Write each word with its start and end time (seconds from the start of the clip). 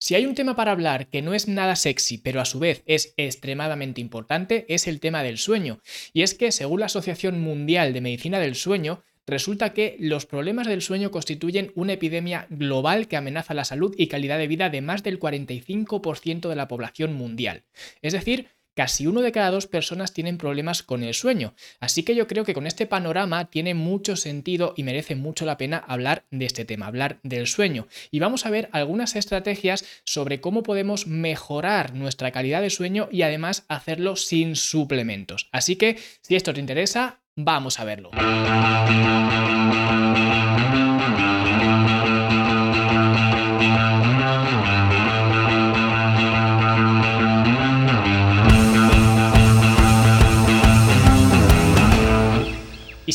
Si 0.00 0.14
hay 0.14 0.26
un 0.26 0.36
tema 0.36 0.54
para 0.54 0.70
hablar 0.70 1.08
que 1.08 1.22
no 1.22 1.34
es 1.34 1.48
nada 1.48 1.74
sexy, 1.74 2.18
pero 2.18 2.40
a 2.40 2.44
su 2.44 2.60
vez 2.60 2.84
es 2.86 3.14
extremadamente 3.16 4.00
importante, 4.00 4.64
es 4.68 4.86
el 4.86 5.00
tema 5.00 5.24
del 5.24 5.38
sueño. 5.38 5.80
Y 6.12 6.22
es 6.22 6.34
que, 6.34 6.52
según 6.52 6.80
la 6.80 6.86
Asociación 6.86 7.40
Mundial 7.40 7.92
de 7.92 8.00
Medicina 8.00 8.38
del 8.38 8.54
Sueño, 8.54 9.02
resulta 9.26 9.72
que 9.72 9.96
los 9.98 10.24
problemas 10.24 10.68
del 10.68 10.82
sueño 10.82 11.10
constituyen 11.10 11.72
una 11.74 11.94
epidemia 11.94 12.46
global 12.48 13.08
que 13.08 13.16
amenaza 13.16 13.54
la 13.54 13.64
salud 13.64 13.92
y 13.98 14.06
calidad 14.06 14.38
de 14.38 14.46
vida 14.46 14.70
de 14.70 14.82
más 14.82 15.02
del 15.02 15.18
45% 15.18 16.48
de 16.48 16.56
la 16.56 16.68
población 16.68 17.14
mundial. 17.14 17.64
Es 18.00 18.12
decir, 18.12 18.46
casi 18.78 19.08
uno 19.08 19.22
de 19.22 19.32
cada 19.32 19.50
dos 19.50 19.66
personas 19.66 20.12
tienen 20.12 20.38
problemas 20.38 20.84
con 20.84 21.02
el 21.02 21.12
sueño. 21.12 21.52
Así 21.80 22.04
que 22.04 22.14
yo 22.14 22.28
creo 22.28 22.44
que 22.44 22.54
con 22.54 22.64
este 22.64 22.86
panorama 22.86 23.50
tiene 23.50 23.74
mucho 23.74 24.14
sentido 24.14 24.72
y 24.76 24.84
merece 24.84 25.16
mucho 25.16 25.44
la 25.44 25.56
pena 25.56 25.78
hablar 25.78 26.26
de 26.30 26.46
este 26.46 26.64
tema, 26.64 26.86
hablar 26.86 27.18
del 27.24 27.48
sueño. 27.48 27.88
Y 28.12 28.20
vamos 28.20 28.46
a 28.46 28.50
ver 28.50 28.68
algunas 28.70 29.16
estrategias 29.16 29.84
sobre 30.04 30.40
cómo 30.40 30.62
podemos 30.62 31.08
mejorar 31.08 31.92
nuestra 31.92 32.30
calidad 32.30 32.62
de 32.62 32.70
sueño 32.70 33.08
y 33.10 33.22
además 33.22 33.64
hacerlo 33.66 34.14
sin 34.14 34.54
suplementos. 34.54 35.48
Así 35.50 35.74
que 35.74 35.98
si 36.22 36.36
esto 36.36 36.54
te 36.54 36.60
interesa, 36.60 37.18
vamos 37.34 37.80
a 37.80 37.84
verlo. 37.84 38.12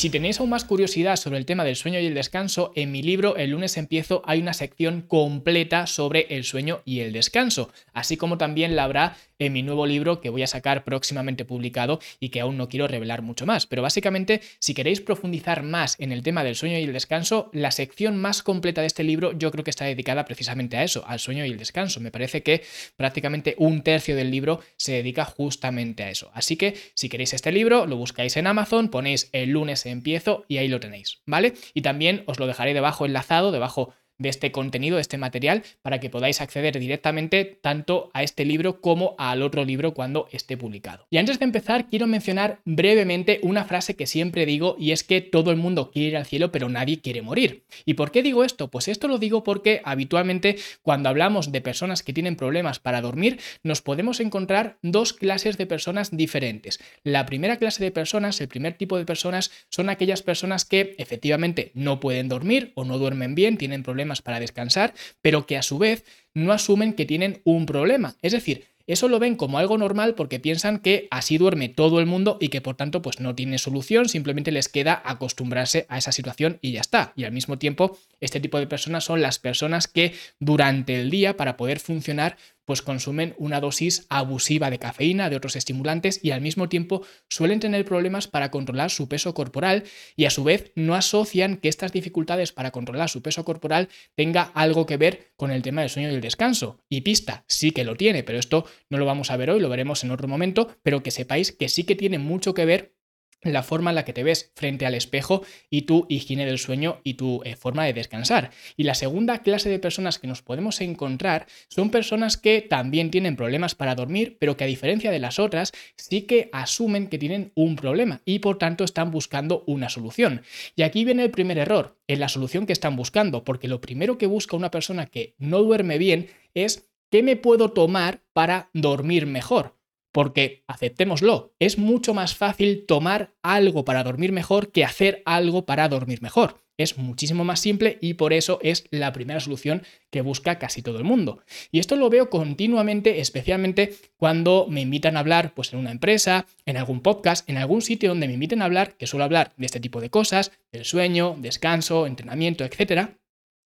Si 0.03 0.09
tenéis 0.09 0.41
aún 0.41 0.49
más 0.49 0.65
curiosidad 0.65 1.15
sobre 1.15 1.37
el 1.37 1.45
tema 1.45 1.63
del 1.63 1.77
sueño 1.77 1.97
y 1.97 2.05
el 2.05 2.13
descanso, 2.13 2.73
en 2.75 2.91
mi 2.91 3.01
libro 3.01 3.37
El 3.37 3.51
lunes 3.51 3.77
empiezo 3.77 4.21
hay 4.25 4.41
una 4.41 4.51
sección 4.51 5.01
completa 5.01 5.87
sobre 5.87 6.27
el 6.31 6.43
sueño 6.43 6.81
y 6.83 6.99
el 6.99 7.13
descanso, 7.13 7.71
así 7.93 8.17
como 8.17 8.37
también 8.37 8.75
la 8.75 8.83
habrá 8.83 9.15
en 9.45 9.53
mi 9.53 9.63
nuevo 9.63 9.85
libro 9.85 10.21
que 10.21 10.29
voy 10.29 10.43
a 10.43 10.47
sacar 10.47 10.83
próximamente 10.83 11.45
publicado 11.45 11.99
y 12.19 12.29
que 12.29 12.41
aún 12.41 12.57
no 12.57 12.69
quiero 12.69 12.87
revelar 12.87 13.21
mucho 13.21 13.45
más. 13.45 13.67
Pero 13.67 13.81
básicamente, 13.81 14.41
si 14.59 14.73
queréis 14.73 15.01
profundizar 15.01 15.63
más 15.63 15.95
en 15.99 16.11
el 16.11 16.23
tema 16.23 16.43
del 16.43 16.55
sueño 16.55 16.77
y 16.77 16.83
el 16.83 16.93
descanso, 16.93 17.49
la 17.53 17.71
sección 17.71 18.17
más 18.17 18.43
completa 18.43 18.81
de 18.81 18.87
este 18.87 19.03
libro 19.03 19.31
yo 19.37 19.51
creo 19.51 19.63
que 19.63 19.69
está 19.69 19.85
dedicada 19.85 20.25
precisamente 20.25 20.77
a 20.77 20.83
eso, 20.83 21.03
al 21.07 21.19
sueño 21.19 21.45
y 21.45 21.49
el 21.49 21.57
descanso. 21.57 21.99
Me 21.99 22.11
parece 22.11 22.43
que 22.43 22.63
prácticamente 22.95 23.55
un 23.57 23.83
tercio 23.83 24.15
del 24.15 24.31
libro 24.31 24.61
se 24.77 24.93
dedica 24.93 25.25
justamente 25.25 26.03
a 26.03 26.09
eso. 26.09 26.31
Así 26.33 26.57
que 26.57 26.75
si 26.95 27.09
queréis 27.09 27.33
este 27.33 27.51
libro, 27.51 27.85
lo 27.85 27.97
buscáis 27.97 28.37
en 28.37 28.47
Amazon, 28.47 28.89
ponéis 28.89 29.29
el 29.31 29.49
lunes 29.49 29.85
empiezo 29.85 30.45
y 30.47 30.57
ahí 30.57 30.67
lo 30.67 30.79
tenéis, 30.79 31.21
¿vale? 31.25 31.53
Y 31.73 31.81
también 31.81 32.23
os 32.27 32.39
lo 32.39 32.47
dejaré 32.47 32.73
debajo 32.73 33.05
enlazado, 33.05 33.51
debajo 33.51 33.93
de 34.17 34.29
este 34.29 34.51
contenido, 34.51 34.95
de 34.95 35.01
este 35.01 35.17
material, 35.17 35.63
para 35.81 35.99
que 35.99 36.09
podáis 36.09 36.41
acceder 36.41 36.79
directamente 36.79 37.59
tanto 37.61 38.09
a 38.13 38.23
este 38.23 38.45
libro 38.45 38.81
como 38.81 39.15
al 39.17 39.41
otro 39.41 39.65
libro 39.65 39.93
cuando 39.93 40.27
esté 40.31 40.57
publicado. 40.57 41.07
Y 41.09 41.17
antes 41.17 41.39
de 41.39 41.45
empezar, 41.45 41.87
quiero 41.87 42.07
mencionar 42.07 42.59
brevemente 42.65 43.39
una 43.43 43.65
frase 43.65 43.95
que 43.95 44.07
siempre 44.07 44.45
digo 44.45 44.75
y 44.79 44.91
es 44.91 45.03
que 45.03 45.21
todo 45.21 45.51
el 45.51 45.57
mundo 45.57 45.91
quiere 45.91 46.09
ir 46.09 46.17
al 46.17 46.25
cielo, 46.25 46.51
pero 46.51 46.69
nadie 46.69 47.01
quiere 47.01 47.21
morir. 47.21 47.63
¿Y 47.85 47.95
por 47.95 48.11
qué 48.11 48.23
digo 48.23 48.43
esto? 48.43 48.69
Pues 48.69 48.87
esto 48.87 49.07
lo 49.07 49.17
digo 49.17 49.43
porque 49.43 49.81
habitualmente 49.83 50.57
cuando 50.81 51.09
hablamos 51.09 51.51
de 51.51 51.61
personas 51.61 52.03
que 52.03 52.13
tienen 52.13 52.35
problemas 52.35 52.79
para 52.79 53.01
dormir, 53.01 53.39
nos 53.63 53.81
podemos 53.81 54.19
encontrar 54.19 54.77
dos 54.81 55.13
clases 55.13 55.57
de 55.57 55.65
personas 55.65 56.15
diferentes. 56.15 56.79
La 57.03 57.25
primera 57.25 57.57
clase 57.57 57.83
de 57.83 57.91
personas, 57.91 58.39
el 58.41 58.47
primer 58.47 58.73
tipo 58.73 58.97
de 58.97 59.05
personas, 59.05 59.51
son 59.69 59.89
aquellas 59.89 60.21
personas 60.21 60.65
que 60.65 60.95
efectivamente 60.97 61.71
no 61.73 61.99
pueden 61.99 62.29
dormir 62.29 62.71
o 62.75 62.85
no 62.85 62.97
duermen 62.97 63.35
bien, 63.35 63.57
tienen 63.57 63.83
problemas 63.83 64.02
para 64.21 64.39
descansar, 64.39 64.93
pero 65.21 65.45
que 65.45 65.57
a 65.57 65.63
su 65.63 65.77
vez 65.77 66.03
no 66.33 66.51
asumen 66.51 66.93
que 66.93 67.05
tienen 67.05 67.41
un 67.43 67.65
problema. 67.65 68.15
Es 68.21 68.31
decir, 68.31 68.65
eso 68.85 69.07
lo 69.07 69.17
ven 69.17 69.35
como 69.35 69.59
algo 69.59 69.77
normal 69.77 70.13
porque 70.13 70.41
piensan 70.41 70.79
que 70.79 71.07
así 71.09 71.37
duerme 71.37 71.69
todo 71.69 72.01
el 72.01 72.05
mundo 72.05 72.37
y 72.41 72.49
que 72.49 72.59
por 72.59 72.75
tanto 72.75 73.01
pues 73.01 73.21
no 73.21 73.33
tiene 73.33 73.57
solución, 73.57 74.09
simplemente 74.09 74.51
les 74.51 74.67
queda 74.67 75.01
acostumbrarse 75.05 75.85
a 75.87 75.97
esa 75.97 76.11
situación 76.11 76.59
y 76.61 76.73
ya 76.73 76.81
está. 76.81 77.13
Y 77.15 77.23
al 77.23 77.31
mismo 77.31 77.57
tiempo, 77.57 77.97
este 78.19 78.41
tipo 78.41 78.59
de 78.59 78.67
personas 78.67 79.05
son 79.05 79.21
las 79.21 79.39
personas 79.39 79.87
que 79.87 80.13
durante 80.39 80.99
el 80.99 81.09
día 81.09 81.37
para 81.37 81.55
poder 81.55 81.79
funcionar 81.79 82.37
pues 82.65 82.81
consumen 82.81 83.35
una 83.37 83.59
dosis 83.59 84.05
abusiva 84.09 84.69
de 84.69 84.79
cafeína, 84.79 85.29
de 85.29 85.35
otros 85.35 85.55
estimulantes 85.55 86.19
y 86.23 86.31
al 86.31 86.41
mismo 86.41 86.69
tiempo 86.69 87.05
suelen 87.29 87.59
tener 87.59 87.85
problemas 87.85 88.27
para 88.27 88.51
controlar 88.51 88.89
su 88.89 89.07
peso 89.07 89.33
corporal 89.33 89.83
y 90.15 90.25
a 90.25 90.29
su 90.29 90.43
vez 90.43 90.71
no 90.75 90.95
asocian 90.95 91.57
que 91.57 91.69
estas 91.69 91.91
dificultades 91.91 92.51
para 92.51 92.71
controlar 92.71 93.09
su 93.09 93.21
peso 93.21 93.45
corporal 93.45 93.89
tenga 94.15 94.43
algo 94.53 94.85
que 94.85 94.97
ver 94.97 95.33
con 95.35 95.51
el 95.51 95.61
tema 95.61 95.81
del 95.81 95.89
sueño 95.89 96.11
y 96.11 96.15
el 96.15 96.21
descanso. 96.21 96.79
Y 96.89 97.01
pista, 97.01 97.45
sí 97.47 97.71
que 97.71 97.83
lo 97.83 97.95
tiene, 97.95 98.23
pero 98.23 98.39
esto 98.39 98.65
no 98.89 98.97
lo 98.97 99.05
vamos 99.05 99.31
a 99.31 99.37
ver 99.37 99.49
hoy, 99.49 99.59
lo 99.59 99.69
veremos 99.69 100.03
en 100.03 100.11
otro 100.11 100.27
momento, 100.27 100.75
pero 100.83 101.03
que 101.03 101.11
sepáis 101.11 101.51
que 101.51 101.69
sí 101.69 101.83
que 101.83 101.95
tiene 101.95 102.19
mucho 102.19 102.53
que 102.53 102.65
ver 102.65 102.95
la 103.43 103.63
forma 103.63 103.91
en 103.91 103.95
la 103.95 104.05
que 104.05 104.13
te 104.13 104.23
ves 104.23 104.51
frente 104.55 104.85
al 104.85 104.95
espejo 104.95 105.43
y 105.69 105.83
tu 105.83 106.05
higiene 106.09 106.45
del 106.45 106.59
sueño 106.59 106.99
y 107.03 107.15
tu 107.15 107.41
eh, 107.43 107.55
forma 107.55 107.85
de 107.85 107.93
descansar. 107.93 108.51
Y 108.77 108.83
la 108.83 108.95
segunda 108.95 109.39
clase 109.39 109.69
de 109.69 109.79
personas 109.79 110.19
que 110.19 110.27
nos 110.27 110.41
podemos 110.41 110.79
encontrar 110.81 111.47
son 111.67 111.89
personas 111.89 112.37
que 112.37 112.61
también 112.61 113.11
tienen 113.11 113.35
problemas 113.35 113.75
para 113.75 113.95
dormir, 113.95 114.37
pero 114.39 114.55
que 114.55 114.63
a 114.63 114.67
diferencia 114.67 115.11
de 115.11 115.19
las 115.19 115.39
otras 115.39 115.71
sí 115.97 116.21
que 116.21 116.49
asumen 116.53 117.07
que 117.07 117.17
tienen 117.17 117.51
un 117.55 117.75
problema 117.75 118.21
y 118.25 118.39
por 118.39 118.57
tanto 118.57 118.83
están 118.83 119.11
buscando 119.11 119.63
una 119.67 119.89
solución. 119.89 120.43
Y 120.75 120.83
aquí 120.83 121.05
viene 121.05 121.23
el 121.23 121.31
primer 121.31 121.57
error, 121.57 121.97
en 122.07 122.19
la 122.19 122.29
solución 122.29 122.65
que 122.65 122.73
están 122.73 122.95
buscando, 122.95 123.43
porque 123.43 123.67
lo 123.67 123.81
primero 123.81 124.17
que 124.17 124.27
busca 124.27 124.55
una 124.55 124.71
persona 124.71 125.05
que 125.05 125.35
no 125.37 125.61
duerme 125.61 125.97
bien 125.97 126.27
es 126.53 126.89
¿qué 127.09 127.23
me 127.23 127.35
puedo 127.35 127.71
tomar 127.71 128.23
para 128.33 128.69
dormir 128.73 129.25
mejor? 129.25 129.75
Porque, 130.13 130.63
aceptémoslo, 130.67 131.55
es 131.59 131.77
mucho 131.77 132.13
más 132.13 132.35
fácil 132.35 132.85
tomar 132.87 133.33
algo 133.41 133.83
para 133.83 134.03
dormir 134.03 134.31
mejor 134.31 134.71
que 134.71 134.85
hacer 134.85 135.23
algo 135.25 135.65
para 135.65 135.89
dormir 135.89 136.21
mejor. 136.21 136.63
Es 136.77 136.97
muchísimo 136.97 137.43
más 137.43 137.59
simple 137.59 137.97
y 137.99 138.13
por 138.13 138.31
eso 138.31 138.59
es 138.61 138.85
la 138.91 139.11
primera 139.11 139.39
solución 139.39 139.83
que 140.11 140.21
busca 140.21 140.59
casi 140.59 140.81
todo 140.81 140.97
el 140.97 141.03
mundo. 141.03 141.43
Y 141.71 141.79
esto 141.79 141.95
lo 141.95 142.09
veo 142.09 142.29
continuamente, 142.29 143.19
especialmente 143.19 143.95
cuando 144.15 144.67
me 144.69 144.81
invitan 144.81 145.17
a 145.17 145.21
hablar 145.21 145.53
pues, 145.55 145.73
en 145.73 145.79
una 145.79 145.91
empresa, 145.91 146.45
en 146.65 146.77
algún 146.77 147.01
podcast, 147.01 147.47
en 147.49 147.57
algún 147.57 147.81
sitio 147.81 148.09
donde 148.09 148.27
me 148.27 148.33
inviten 148.33 148.61
a 148.61 148.65
hablar, 148.65 148.95
que 148.97 149.07
suelo 149.07 149.23
hablar 149.23 149.51
de 149.57 149.65
este 149.65 149.79
tipo 149.79 149.99
de 149.99 150.11
cosas, 150.11 150.51
del 150.71 150.85
sueño, 150.85 151.35
descanso, 151.39 152.05
entrenamiento, 152.05 152.63
etc. 152.63 153.09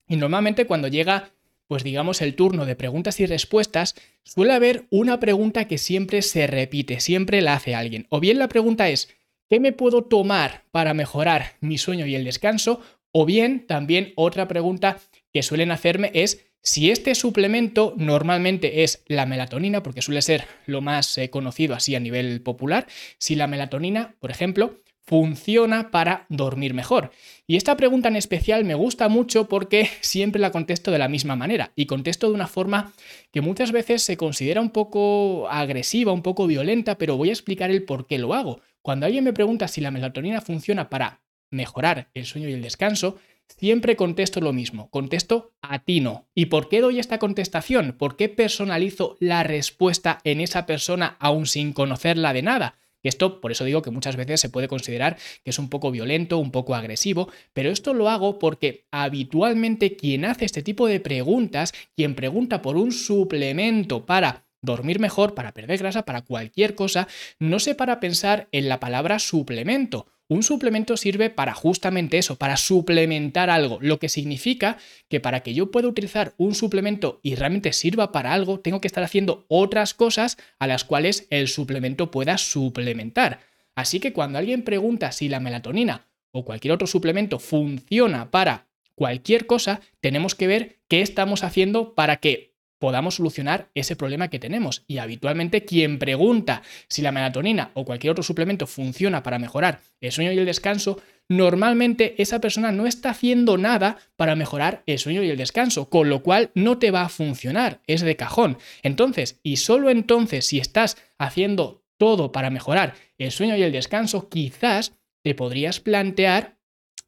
Y 0.08 0.16
normalmente 0.16 0.66
cuando 0.66 0.88
llega 0.88 1.30
pues 1.68 1.82
digamos 1.82 2.22
el 2.22 2.34
turno 2.34 2.66
de 2.66 2.76
preguntas 2.76 3.20
y 3.20 3.26
respuestas, 3.26 3.94
suele 4.22 4.52
haber 4.52 4.86
una 4.90 5.20
pregunta 5.20 5.66
que 5.66 5.78
siempre 5.78 6.22
se 6.22 6.46
repite, 6.46 7.00
siempre 7.00 7.40
la 7.42 7.54
hace 7.54 7.74
alguien. 7.74 8.06
O 8.10 8.20
bien 8.20 8.38
la 8.38 8.48
pregunta 8.48 8.88
es, 8.88 9.08
¿qué 9.48 9.60
me 9.60 9.72
puedo 9.72 10.04
tomar 10.04 10.64
para 10.70 10.94
mejorar 10.94 11.56
mi 11.60 11.78
sueño 11.78 12.06
y 12.06 12.14
el 12.14 12.24
descanso? 12.24 12.80
O 13.12 13.24
bien 13.24 13.66
también 13.66 14.12
otra 14.16 14.48
pregunta 14.48 14.98
que 15.32 15.42
suelen 15.42 15.70
hacerme 15.70 16.10
es 16.14 16.46
si 16.62 16.90
este 16.90 17.14
suplemento 17.14 17.94
normalmente 17.96 18.82
es 18.82 19.04
la 19.06 19.24
melatonina, 19.24 19.84
porque 19.84 20.02
suele 20.02 20.20
ser 20.20 20.44
lo 20.66 20.80
más 20.80 21.16
eh, 21.16 21.30
conocido 21.30 21.76
así 21.76 21.94
a 21.94 22.00
nivel 22.00 22.42
popular, 22.42 22.88
si 23.18 23.36
la 23.36 23.46
melatonina, 23.46 24.16
por 24.18 24.32
ejemplo, 24.32 24.80
funciona 25.06 25.90
para 25.90 26.26
dormir 26.28 26.74
mejor? 26.74 27.10
Y 27.46 27.56
esta 27.56 27.76
pregunta 27.76 28.08
en 28.08 28.16
especial 28.16 28.64
me 28.64 28.74
gusta 28.74 29.08
mucho 29.08 29.48
porque 29.48 29.88
siempre 30.00 30.40
la 30.40 30.50
contesto 30.50 30.90
de 30.90 30.98
la 30.98 31.08
misma 31.08 31.36
manera 31.36 31.72
y 31.76 31.86
contesto 31.86 32.28
de 32.28 32.34
una 32.34 32.48
forma 32.48 32.92
que 33.32 33.40
muchas 33.40 33.72
veces 33.72 34.02
se 34.02 34.16
considera 34.16 34.60
un 34.60 34.70
poco 34.70 35.48
agresiva, 35.48 36.12
un 36.12 36.22
poco 36.22 36.46
violenta, 36.46 36.98
pero 36.98 37.16
voy 37.16 37.30
a 37.30 37.32
explicar 37.32 37.70
el 37.70 37.84
por 37.84 38.06
qué 38.06 38.18
lo 38.18 38.34
hago. 38.34 38.60
Cuando 38.82 39.06
alguien 39.06 39.24
me 39.24 39.32
pregunta 39.32 39.68
si 39.68 39.80
la 39.80 39.90
melatonina 39.90 40.40
funciona 40.40 40.90
para 40.90 41.22
mejorar 41.50 42.08
el 42.14 42.24
sueño 42.24 42.48
y 42.48 42.52
el 42.52 42.62
descanso, 42.62 43.16
siempre 43.48 43.96
contesto 43.96 44.40
lo 44.40 44.52
mismo, 44.52 44.90
contesto 44.90 45.54
a 45.62 45.80
ti 45.80 46.00
no. 46.00 46.28
¿Y 46.34 46.46
por 46.46 46.68
qué 46.68 46.80
doy 46.80 46.98
esta 46.98 47.18
contestación? 47.18 47.96
¿Por 47.98 48.16
qué 48.16 48.28
personalizo 48.28 49.16
la 49.20 49.42
respuesta 49.42 50.20
en 50.24 50.40
esa 50.40 50.66
persona 50.66 51.16
aún 51.20 51.46
sin 51.46 51.72
conocerla 51.72 52.32
de 52.32 52.42
nada? 52.42 52.78
Y 53.06 53.08
esto, 53.08 53.40
por 53.40 53.52
eso 53.52 53.62
digo 53.62 53.82
que 53.82 53.92
muchas 53.92 54.16
veces 54.16 54.40
se 54.40 54.48
puede 54.48 54.66
considerar 54.66 55.16
que 55.44 55.50
es 55.50 55.60
un 55.60 55.68
poco 55.68 55.92
violento, 55.92 56.38
un 56.38 56.50
poco 56.50 56.74
agresivo, 56.74 57.30
pero 57.52 57.70
esto 57.70 57.94
lo 57.94 58.08
hago 58.08 58.40
porque 58.40 58.84
habitualmente 58.90 59.94
quien 59.94 60.24
hace 60.24 60.44
este 60.44 60.60
tipo 60.60 60.88
de 60.88 60.98
preguntas, 60.98 61.72
quien 61.94 62.16
pregunta 62.16 62.62
por 62.62 62.76
un 62.76 62.90
suplemento 62.90 64.06
para 64.06 64.48
dormir 64.60 64.98
mejor, 64.98 65.34
para 65.34 65.54
perder 65.54 65.78
grasa, 65.78 66.04
para 66.04 66.22
cualquier 66.22 66.74
cosa, 66.74 67.06
no 67.38 67.60
se 67.60 67.76
para 67.76 68.00
pensar 68.00 68.48
en 68.50 68.68
la 68.68 68.80
palabra 68.80 69.20
suplemento 69.20 70.08
un 70.28 70.42
suplemento 70.42 70.96
sirve 70.96 71.30
para 71.30 71.54
justamente 71.54 72.18
eso, 72.18 72.36
para 72.36 72.56
suplementar 72.56 73.50
algo, 73.50 73.78
lo 73.80 73.98
que 73.98 74.08
significa 74.08 74.78
que 75.08 75.20
para 75.20 75.40
que 75.40 75.54
yo 75.54 75.70
pueda 75.70 75.88
utilizar 75.88 76.34
un 76.36 76.54
suplemento 76.54 77.20
y 77.22 77.36
realmente 77.36 77.72
sirva 77.72 78.10
para 78.12 78.32
algo, 78.32 78.60
tengo 78.60 78.80
que 78.80 78.88
estar 78.88 79.04
haciendo 79.04 79.44
otras 79.48 79.94
cosas 79.94 80.36
a 80.58 80.66
las 80.66 80.84
cuales 80.84 81.26
el 81.30 81.48
suplemento 81.48 82.10
pueda 82.10 82.38
suplementar. 82.38 83.40
Así 83.76 84.00
que 84.00 84.12
cuando 84.12 84.38
alguien 84.38 84.62
pregunta 84.62 85.12
si 85.12 85.28
la 85.28 85.38
melatonina 85.38 86.08
o 86.32 86.44
cualquier 86.44 86.72
otro 86.72 86.86
suplemento 86.86 87.38
funciona 87.38 88.30
para 88.30 88.66
cualquier 88.94 89.46
cosa, 89.46 89.80
tenemos 90.00 90.34
que 90.34 90.46
ver 90.46 90.80
qué 90.88 91.02
estamos 91.02 91.44
haciendo 91.44 91.94
para 91.94 92.16
que 92.16 92.55
podamos 92.78 93.16
solucionar 93.16 93.68
ese 93.74 93.96
problema 93.96 94.28
que 94.28 94.38
tenemos. 94.38 94.84
Y 94.86 94.98
habitualmente 94.98 95.64
quien 95.64 95.98
pregunta 95.98 96.62
si 96.88 97.02
la 97.02 97.12
melatonina 97.12 97.70
o 97.74 97.84
cualquier 97.84 98.12
otro 98.12 98.22
suplemento 98.22 98.66
funciona 98.66 99.22
para 99.22 99.38
mejorar 99.38 99.80
el 100.00 100.12
sueño 100.12 100.32
y 100.32 100.38
el 100.38 100.46
descanso, 100.46 101.00
normalmente 101.28 102.20
esa 102.20 102.40
persona 102.40 102.72
no 102.72 102.86
está 102.86 103.10
haciendo 103.10 103.58
nada 103.58 103.98
para 104.16 104.36
mejorar 104.36 104.82
el 104.86 104.98
sueño 104.98 105.22
y 105.22 105.30
el 105.30 105.36
descanso, 105.36 105.88
con 105.88 106.08
lo 106.08 106.22
cual 106.22 106.50
no 106.54 106.78
te 106.78 106.90
va 106.90 107.02
a 107.02 107.08
funcionar, 107.08 107.80
es 107.86 108.02
de 108.02 108.16
cajón. 108.16 108.58
Entonces, 108.82 109.40
y 109.42 109.56
solo 109.56 109.90
entonces 109.90 110.46
si 110.46 110.58
estás 110.58 110.96
haciendo 111.18 111.84
todo 111.98 112.32
para 112.32 112.50
mejorar 112.50 112.94
el 113.18 113.30
sueño 113.30 113.56
y 113.56 113.62
el 113.62 113.72
descanso, 113.72 114.28
quizás 114.28 114.92
te 115.22 115.34
podrías 115.34 115.80
plantear 115.80 116.55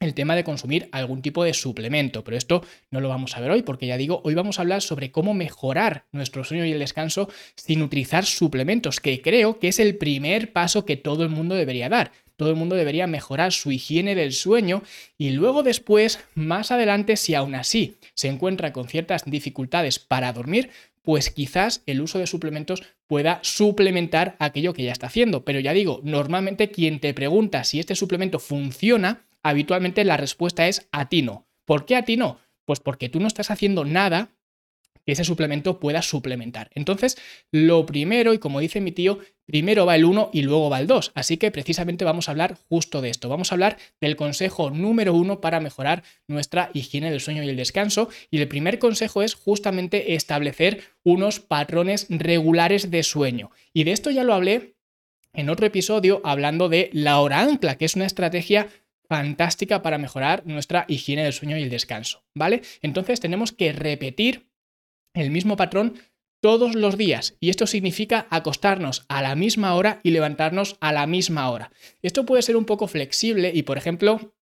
el 0.01 0.15
tema 0.15 0.37
de 0.37 0.45
consumir 0.45 0.89
algún 0.93 1.23
tipo 1.23 1.43
de 1.45 1.55
suplemento, 1.55 2.23
pero 2.23 2.37
esto 2.37 2.65
no 2.91 3.01
lo 3.01 3.09
vamos 3.09 3.37
a 3.37 3.41
ver 3.41 3.51
hoy 3.51 3.63
porque 3.63 3.87
ya 3.87 3.97
digo, 3.97 4.21
hoy 4.25 4.35
vamos 4.35 4.59
a 4.59 4.63
hablar 4.63 4.83
sobre 4.83 5.11
cómo 5.11 5.35
mejorar 5.35 6.05
nuestro 6.13 6.45
sueño 6.45 6.65
y 6.65 6.73
el 6.73 6.79
descanso 6.79 7.29
sin 7.57 7.83
utilizar 7.83 8.25
suplementos, 8.25 9.01
que 9.01 9.21
creo 9.21 9.59
que 9.59 9.69
es 9.69 9.79
el 9.79 9.97
primer 9.97 10.53
paso 10.53 10.85
que 10.85 10.97
todo 10.97 11.25
el 11.25 11.31
mundo 11.31 11.55
debería 11.55 11.89
dar. 11.89 12.13
Todo 12.37 12.51
el 12.51 12.57
mundo 12.57 12.77
debería 12.77 13.09
mejorar 13.09 13.53
su 13.53 13.73
higiene 13.73 14.15
del 14.15 14.33
sueño 14.33 14.85
y 15.17 15.31
luego 15.31 15.65
después, 15.65 16.21
más 16.37 16.71
adelante, 16.71 17.17
si 17.17 17.35
aún 17.35 17.57
así 17.57 17.97
se 18.15 18.29
encuentra 18.29 18.73
con 18.73 18.87
ciertas 18.87 19.25
dificultades 19.25 19.99
para 19.99 20.33
dormir, 20.33 20.71
pues 21.03 21.31
quizás 21.31 21.83
el 21.87 22.01
uso 22.01 22.21
de 22.21 22.29
suplementos 22.29 22.85
pueda 23.09 23.41
suplementar 23.43 24.37
aquello 24.39 24.73
que 24.73 24.85
ya 24.85 24.93
está 24.93 25.09
haciendo. 25.09 25.45
Pero 25.45 25.59
ya 25.59 25.73
digo, 25.73 26.01
normalmente 26.05 26.71
quien 26.71 27.01
te 27.01 27.13
pregunta 27.13 27.65
si 27.65 27.81
este 27.81 27.97
suplemento 27.97 28.39
funciona, 28.39 29.25
habitualmente 29.43 30.05
la 30.05 30.17
respuesta 30.17 30.69
es 30.69 30.89
a 30.93 31.09
ti 31.09 31.23
no. 31.23 31.47
¿Por 31.65 31.85
qué 31.85 31.97
a 31.97 32.05
ti 32.05 32.17
no? 32.17 32.39
Pues 32.65 32.81
porque 32.81 33.09
tú 33.09 33.21
no 33.21 33.27
estás 33.27 33.51
haciendo 33.51 33.85
nada 33.85 34.31
que 35.09 35.13
ese 35.13 35.25
suplemento 35.25 35.81
pueda 35.81 36.03
suplementar. 36.03 36.71
Entonces, 36.75 37.17
lo 37.51 37.87
primero, 37.87 38.35
y 38.35 38.39
como 38.39 38.61
dice 38.61 38.83
mi 38.83 38.93
tío, 38.93 39.21
primero 39.47 39.87
va 39.87 39.97
el 39.97 40.05
1 40.05 40.29
y 40.35 40.43
luego 40.43 40.69
va 40.69 40.81
el 40.81 40.87
2. 40.87 41.13
Así 41.15 41.39
que 41.39 41.51
precisamente 41.51 42.05
vamos 42.05 42.29
a 42.29 42.33
hablar 42.33 42.59
justo 42.69 43.01
de 43.01 43.09
esto. 43.09 43.31
Vamos 43.31 43.51
a 43.51 43.55
hablar 43.55 43.79
del 44.03 44.17
consejo 44.17 44.69
número 44.69 45.15
uno 45.15 45.41
para 45.41 45.61
mejorar 45.61 46.03
nuestra 46.27 46.71
higiene 46.75 47.11
del 47.11 47.23
sueño 47.23 47.43
y 47.43 47.49
el 47.49 47.57
descanso. 47.57 48.11
Y 48.31 48.37
el 48.39 48.49
primer 48.49 48.79
consejo 48.79 49.23
es 49.23 49.33
justamente 49.33 50.15
establecer 50.15 50.83
unos 51.05 51.41
patrones 51.41 52.07
regulares 52.11 52.91
de 52.91 53.03
sueño. 53.03 53.51
Y 53.73 53.85
de 53.85 53.93
esto 53.93 54.11
ya 54.11 54.25
lo 54.25 54.35
hablé 54.35 54.75
en 55.33 55.49
otro 55.49 55.65
episodio 55.65 56.21
hablando 56.23 56.69
de 56.69 56.91
la 56.93 57.19
hora 57.21 57.41
ancla, 57.41 57.79
que 57.79 57.87
es 57.87 57.97
una 57.97 58.05
estrategia 58.05 58.69
fantástica 59.09 59.83
para 59.83 59.99
mejorar 59.99 60.43
nuestra 60.47 60.85
higiene 60.89 61.25
del 61.25 61.33
sueño 61.33 61.57
y 61.57 61.63
el 61.63 61.71
descanso, 61.71 62.25
¿vale? 62.35 62.63
Entonces 62.83 63.21
tenemos 63.21 63.53
que 63.53 63.73
repetir 63.73 64.49
el 65.15 65.31
mismo 65.31 65.57
patrón 65.57 65.99
todos 66.41 66.75
los 66.75 66.97
días 66.97 67.37
y 67.41 67.51
esto 67.51 67.67
significa 67.67 68.27
acostarnos 68.31 69.05
a 69.09 69.23
la 69.23 69.35
misma 69.35 69.75
hora 69.75 70.01
y 70.03 70.11
levantarnos 70.11 70.77
a 70.81 70.93
la 70.93 71.07
misma 71.07 71.51
hora. 71.51 71.73
Esto 72.03 72.25
puede 72.25 72.43
ser 72.43 72.57
un 72.57 72.65
poco 72.65 72.87
flexible 72.87 73.51
y 73.53 73.63
por 73.63 73.79
ejemplo 73.79 74.35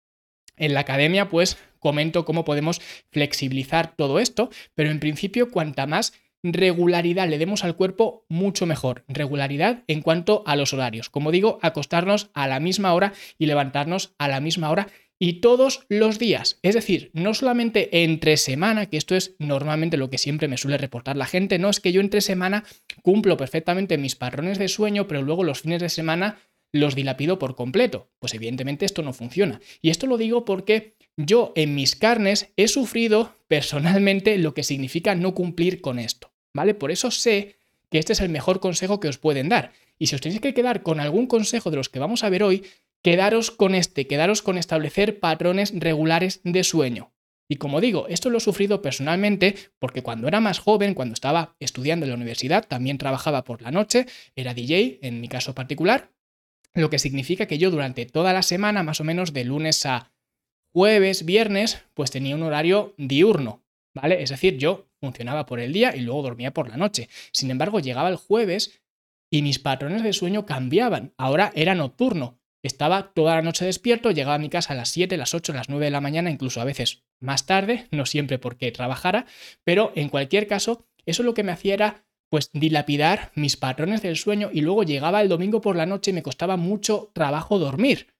en 0.56 0.74
la 0.74 0.80
academia 0.80 1.28
pues 1.28 1.56
comento 1.78 2.24
cómo 2.24 2.44
podemos 2.44 2.80
flexibilizar 3.10 3.94
todo 3.94 4.18
esto, 4.18 4.50
pero 4.74 4.90
en 4.90 5.00
principio 5.00 5.50
cuanta 5.50 5.86
más 5.86 6.14
regularidad 6.44 7.28
le 7.28 7.38
demos 7.38 7.64
al 7.64 7.74
cuerpo, 7.74 8.26
mucho 8.28 8.66
mejor. 8.66 9.04
Regularidad 9.08 9.82
en 9.88 10.02
cuanto 10.02 10.42
a 10.46 10.54
los 10.54 10.72
horarios. 10.72 11.08
Como 11.08 11.32
digo, 11.32 11.58
acostarnos 11.62 12.30
a 12.34 12.46
la 12.46 12.60
misma 12.60 12.92
hora 12.92 13.14
y 13.38 13.46
levantarnos 13.46 14.14
a 14.18 14.28
la 14.28 14.40
misma 14.40 14.70
hora 14.70 14.88
y 15.18 15.40
todos 15.40 15.86
los 15.88 16.18
días. 16.18 16.58
Es 16.62 16.74
decir, 16.74 17.10
no 17.14 17.34
solamente 17.34 18.04
entre 18.04 18.36
semana, 18.36 18.86
que 18.86 18.98
esto 18.98 19.16
es 19.16 19.36
normalmente 19.38 19.96
lo 19.96 20.10
que 20.10 20.18
siempre 20.18 20.48
me 20.48 20.58
suele 20.58 20.76
reportar 20.76 21.16
la 21.16 21.26
gente, 21.26 21.58
no 21.58 21.70
es 21.70 21.80
que 21.80 21.92
yo 21.92 22.00
entre 22.00 22.20
semana 22.20 22.64
cumplo 23.02 23.36
perfectamente 23.36 23.96
mis 23.96 24.16
patrones 24.16 24.58
de 24.58 24.68
sueño, 24.68 25.08
pero 25.08 25.22
luego 25.22 25.44
los 25.44 25.62
fines 25.62 25.80
de 25.80 25.88
semana 25.88 26.38
los 26.72 26.94
dilapido 26.94 27.38
por 27.38 27.54
completo. 27.54 28.10
Pues 28.18 28.34
evidentemente 28.34 28.84
esto 28.84 29.02
no 29.02 29.12
funciona. 29.12 29.60
Y 29.80 29.90
esto 29.90 30.06
lo 30.06 30.18
digo 30.18 30.44
porque 30.44 30.96
yo 31.16 31.52
en 31.54 31.74
mis 31.74 31.94
carnes 31.94 32.52
he 32.56 32.68
sufrido 32.68 33.34
personalmente 33.48 34.36
lo 34.36 34.52
que 34.52 34.64
significa 34.64 35.14
no 35.14 35.32
cumplir 35.34 35.80
con 35.80 35.98
esto. 35.98 36.33
¿Vale? 36.54 36.74
Por 36.74 36.90
eso 36.90 37.10
sé 37.10 37.56
que 37.90 37.98
este 37.98 38.14
es 38.14 38.20
el 38.20 38.30
mejor 38.30 38.60
consejo 38.60 39.00
que 39.00 39.08
os 39.08 39.18
pueden 39.18 39.48
dar. 39.48 39.72
Y 39.98 40.06
si 40.06 40.14
os 40.14 40.20
tenéis 40.20 40.40
que 40.40 40.54
quedar 40.54 40.82
con 40.82 41.00
algún 41.00 41.26
consejo 41.26 41.70
de 41.70 41.76
los 41.76 41.88
que 41.88 41.98
vamos 41.98 42.24
a 42.24 42.30
ver 42.30 42.42
hoy, 42.42 42.64
quedaros 43.02 43.50
con 43.50 43.74
este, 43.74 44.06
quedaros 44.06 44.40
con 44.40 44.56
establecer 44.56 45.20
patrones 45.20 45.72
regulares 45.76 46.40
de 46.44 46.64
sueño. 46.64 47.12
Y 47.46 47.56
como 47.56 47.80
digo, 47.80 48.08
esto 48.08 48.30
lo 48.30 48.38
he 48.38 48.40
sufrido 48.40 48.80
personalmente 48.80 49.54
porque 49.78 50.02
cuando 50.02 50.26
era 50.28 50.40
más 50.40 50.58
joven, 50.58 50.94
cuando 50.94 51.12
estaba 51.12 51.56
estudiando 51.60 52.06
en 52.06 52.10
la 52.10 52.16
universidad, 52.16 52.66
también 52.66 52.96
trabajaba 52.96 53.44
por 53.44 53.60
la 53.60 53.70
noche, 53.70 54.06
era 54.34 54.54
DJ 54.54 55.00
en 55.02 55.20
mi 55.20 55.28
caso 55.28 55.54
particular, 55.54 56.10
lo 56.72 56.88
que 56.88 56.98
significa 56.98 57.46
que 57.46 57.58
yo 57.58 57.70
durante 57.70 58.06
toda 58.06 58.32
la 58.32 58.42
semana, 58.42 58.82
más 58.82 59.00
o 59.00 59.04
menos 59.04 59.32
de 59.32 59.44
lunes 59.44 59.84
a 59.84 60.12
jueves, 60.72 61.24
viernes, 61.24 61.82
pues 61.92 62.10
tenía 62.10 62.34
un 62.34 62.42
horario 62.42 62.94
diurno, 62.96 63.62
¿vale? 63.94 64.22
Es 64.22 64.30
decir, 64.30 64.56
yo 64.56 64.88
funcionaba 65.04 65.44
por 65.44 65.60
el 65.60 65.72
día 65.72 65.94
y 65.94 66.00
luego 66.00 66.22
dormía 66.22 66.54
por 66.54 66.68
la 66.68 66.76
noche. 66.76 67.08
Sin 67.30 67.50
embargo, 67.50 67.78
llegaba 67.78 68.08
el 68.08 68.16
jueves 68.16 68.80
y 69.30 69.42
mis 69.42 69.58
patrones 69.58 70.02
de 70.02 70.12
sueño 70.12 70.46
cambiaban. 70.46 71.12
Ahora 71.18 71.52
era 71.54 71.74
nocturno. 71.74 72.40
Estaba 72.62 73.12
toda 73.12 73.34
la 73.34 73.42
noche 73.42 73.66
despierto, 73.66 74.10
llegaba 74.10 74.36
a 74.36 74.38
mi 74.38 74.48
casa 74.48 74.72
a 74.72 74.76
las 74.76 74.88
7, 74.88 75.18
las 75.18 75.34
8, 75.34 75.52
las 75.52 75.68
9 75.68 75.84
de 75.84 75.90
la 75.90 76.00
mañana, 76.00 76.30
incluso 76.30 76.62
a 76.62 76.64
veces 76.64 77.04
más 77.20 77.44
tarde, 77.44 77.86
no 77.90 78.06
siempre 78.06 78.38
porque 78.38 78.72
trabajara, 78.72 79.26
pero 79.64 79.92
en 79.94 80.08
cualquier 80.08 80.46
caso, 80.46 80.86
eso 81.04 81.22
lo 81.22 81.34
que 81.34 81.42
me 81.42 81.52
hacía 81.52 81.74
era 81.74 82.06
pues 82.30 82.50
dilapidar 82.52 83.32
mis 83.34 83.56
patrones 83.56 84.00
del 84.00 84.16
sueño 84.16 84.48
y 84.52 84.62
luego 84.62 84.82
llegaba 84.82 85.20
el 85.20 85.28
domingo 85.28 85.60
por 85.60 85.76
la 85.76 85.86
noche 85.86 86.10
y 86.10 86.14
me 86.14 86.22
costaba 86.22 86.56
mucho 86.56 87.10
trabajo 87.12 87.58
dormir. 87.58 88.14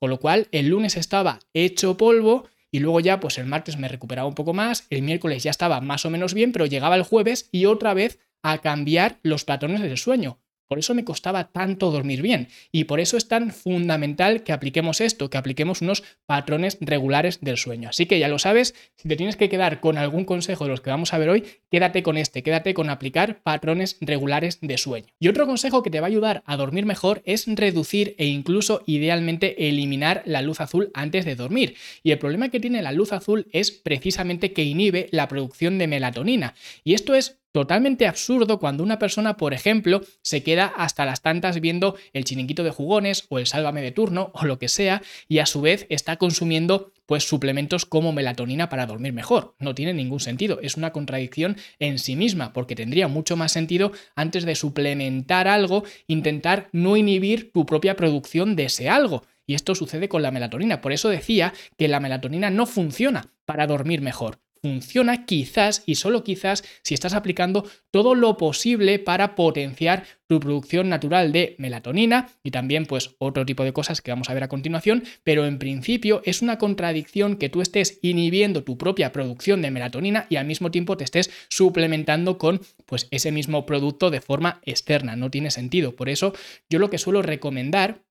Con 0.00 0.10
lo 0.10 0.18
cual 0.18 0.48
el 0.50 0.68
lunes 0.68 0.96
estaba 0.96 1.38
hecho 1.54 1.96
polvo 1.96 2.48
y 2.74 2.80
luego 2.80 2.98
ya, 2.98 3.20
pues 3.20 3.38
el 3.38 3.46
martes 3.46 3.78
me 3.78 3.86
recuperaba 3.86 4.26
un 4.26 4.34
poco 4.34 4.52
más, 4.52 4.88
el 4.90 5.02
miércoles 5.02 5.44
ya 5.44 5.52
estaba 5.52 5.80
más 5.80 6.04
o 6.06 6.10
menos 6.10 6.34
bien, 6.34 6.50
pero 6.50 6.66
llegaba 6.66 6.96
el 6.96 7.04
jueves 7.04 7.48
y 7.52 7.66
otra 7.66 7.94
vez 7.94 8.18
a 8.42 8.58
cambiar 8.58 9.20
los 9.22 9.44
patrones 9.44 9.80
del 9.80 9.96
sueño. 9.96 10.40
Por 10.68 10.78
eso 10.78 10.94
me 10.94 11.04
costaba 11.04 11.52
tanto 11.52 11.90
dormir 11.90 12.22
bien 12.22 12.48
y 12.72 12.84
por 12.84 13.00
eso 13.00 13.16
es 13.16 13.28
tan 13.28 13.50
fundamental 13.52 14.42
que 14.42 14.52
apliquemos 14.52 15.00
esto, 15.00 15.30
que 15.30 15.38
apliquemos 15.38 15.82
unos 15.82 16.02
patrones 16.26 16.78
regulares 16.80 17.40
del 17.40 17.56
sueño. 17.56 17.88
Así 17.90 18.06
que 18.06 18.18
ya 18.18 18.28
lo 18.28 18.38
sabes, 18.38 18.74
si 18.96 19.08
te 19.08 19.16
tienes 19.16 19.36
que 19.36 19.48
quedar 19.48 19.80
con 19.80 19.98
algún 19.98 20.24
consejo 20.24 20.64
de 20.64 20.70
los 20.70 20.80
que 20.80 20.90
vamos 20.90 21.12
a 21.12 21.18
ver 21.18 21.28
hoy, 21.28 21.44
quédate 21.70 22.02
con 22.02 22.16
este, 22.16 22.42
quédate 22.42 22.74
con 22.74 22.90
aplicar 22.90 23.42
patrones 23.42 23.98
regulares 24.00 24.58
de 24.60 24.78
sueño. 24.78 25.06
Y 25.18 25.28
otro 25.28 25.46
consejo 25.46 25.82
que 25.82 25.90
te 25.90 26.00
va 26.00 26.06
a 26.06 26.08
ayudar 26.08 26.42
a 26.46 26.56
dormir 26.56 26.86
mejor 26.86 27.22
es 27.24 27.46
reducir 27.46 28.14
e 28.18 28.26
incluso 28.26 28.82
idealmente 28.86 29.68
eliminar 29.68 30.22
la 30.24 30.42
luz 30.42 30.60
azul 30.60 30.90
antes 30.94 31.24
de 31.24 31.36
dormir. 31.36 31.76
Y 32.02 32.10
el 32.10 32.18
problema 32.18 32.48
que 32.48 32.60
tiene 32.60 32.82
la 32.82 32.92
luz 32.92 33.12
azul 33.12 33.46
es 33.52 33.70
precisamente 33.70 34.52
que 34.52 34.64
inhibe 34.64 35.08
la 35.10 35.28
producción 35.28 35.78
de 35.78 35.86
melatonina. 35.86 36.54
Y 36.84 36.94
esto 36.94 37.14
es 37.14 37.43
Totalmente 37.54 38.08
absurdo 38.08 38.58
cuando 38.58 38.82
una 38.82 38.98
persona, 38.98 39.36
por 39.36 39.54
ejemplo, 39.54 40.00
se 40.22 40.42
queda 40.42 40.66
hasta 40.66 41.04
las 41.04 41.22
tantas 41.22 41.60
viendo 41.60 41.94
el 42.12 42.24
chiringuito 42.24 42.64
de 42.64 42.72
jugones 42.72 43.26
o 43.28 43.38
el 43.38 43.46
sálvame 43.46 43.80
de 43.80 43.92
turno 43.92 44.32
o 44.34 44.44
lo 44.44 44.58
que 44.58 44.66
sea 44.66 45.02
y 45.28 45.38
a 45.38 45.46
su 45.46 45.60
vez 45.60 45.86
está 45.88 46.16
consumiendo 46.16 46.90
pues 47.06 47.28
suplementos 47.28 47.86
como 47.86 48.12
melatonina 48.12 48.68
para 48.68 48.86
dormir 48.86 49.12
mejor. 49.12 49.54
No 49.60 49.72
tiene 49.72 49.94
ningún 49.94 50.18
sentido, 50.18 50.58
es 50.62 50.76
una 50.76 50.90
contradicción 50.90 51.56
en 51.78 52.00
sí 52.00 52.16
misma 52.16 52.52
porque 52.52 52.74
tendría 52.74 53.06
mucho 53.06 53.36
más 53.36 53.52
sentido 53.52 53.92
antes 54.16 54.44
de 54.44 54.56
suplementar 54.56 55.46
algo 55.46 55.84
intentar 56.08 56.68
no 56.72 56.96
inhibir 56.96 57.52
tu 57.52 57.66
propia 57.66 57.94
producción 57.94 58.56
de 58.56 58.64
ese 58.64 58.88
algo. 58.88 59.22
Y 59.46 59.54
esto 59.54 59.76
sucede 59.76 60.08
con 60.08 60.22
la 60.22 60.32
melatonina. 60.32 60.80
Por 60.80 60.92
eso 60.92 61.08
decía 61.08 61.54
que 61.78 61.86
la 61.86 62.00
melatonina 62.00 62.50
no 62.50 62.66
funciona 62.66 63.30
para 63.44 63.68
dormir 63.68 64.00
mejor 64.00 64.43
funciona 64.64 65.26
quizás 65.26 65.82
y 65.84 65.96
solo 65.96 66.24
quizás 66.24 66.64
si 66.82 66.94
estás 66.94 67.12
aplicando 67.12 67.68
todo 67.90 68.14
lo 68.14 68.38
posible 68.38 68.98
para 68.98 69.34
potenciar 69.34 70.04
tu 70.26 70.40
producción 70.40 70.88
natural 70.88 71.32
de 71.32 71.54
melatonina 71.58 72.30
y 72.42 72.50
también 72.50 72.86
pues 72.86 73.14
otro 73.18 73.44
tipo 73.44 73.62
de 73.62 73.74
cosas 73.74 74.00
que 74.00 74.10
vamos 74.10 74.30
a 74.30 74.32
ver 74.32 74.42
a 74.42 74.48
continuación, 74.48 75.04
pero 75.22 75.44
en 75.44 75.58
principio 75.58 76.22
es 76.24 76.40
una 76.40 76.56
contradicción 76.56 77.36
que 77.36 77.50
tú 77.50 77.60
estés 77.60 77.98
inhibiendo 78.00 78.64
tu 78.64 78.78
propia 78.78 79.12
producción 79.12 79.60
de 79.60 79.70
melatonina 79.70 80.26
y 80.30 80.36
al 80.36 80.46
mismo 80.46 80.70
tiempo 80.70 80.96
te 80.96 81.04
estés 81.04 81.30
suplementando 81.50 82.38
con 82.38 82.62
pues 82.86 83.06
ese 83.10 83.32
mismo 83.32 83.66
producto 83.66 84.10
de 84.10 84.22
forma 84.22 84.62
externa, 84.64 85.14
no 85.14 85.30
tiene 85.30 85.50
sentido. 85.50 85.94
Por 85.94 86.08
eso 86.08 86.32
yo 86.70 86.78
lo 86.78 86.88
que 86.88 86.96
suelo 86.96 87.20
recomendar 87.20 88.02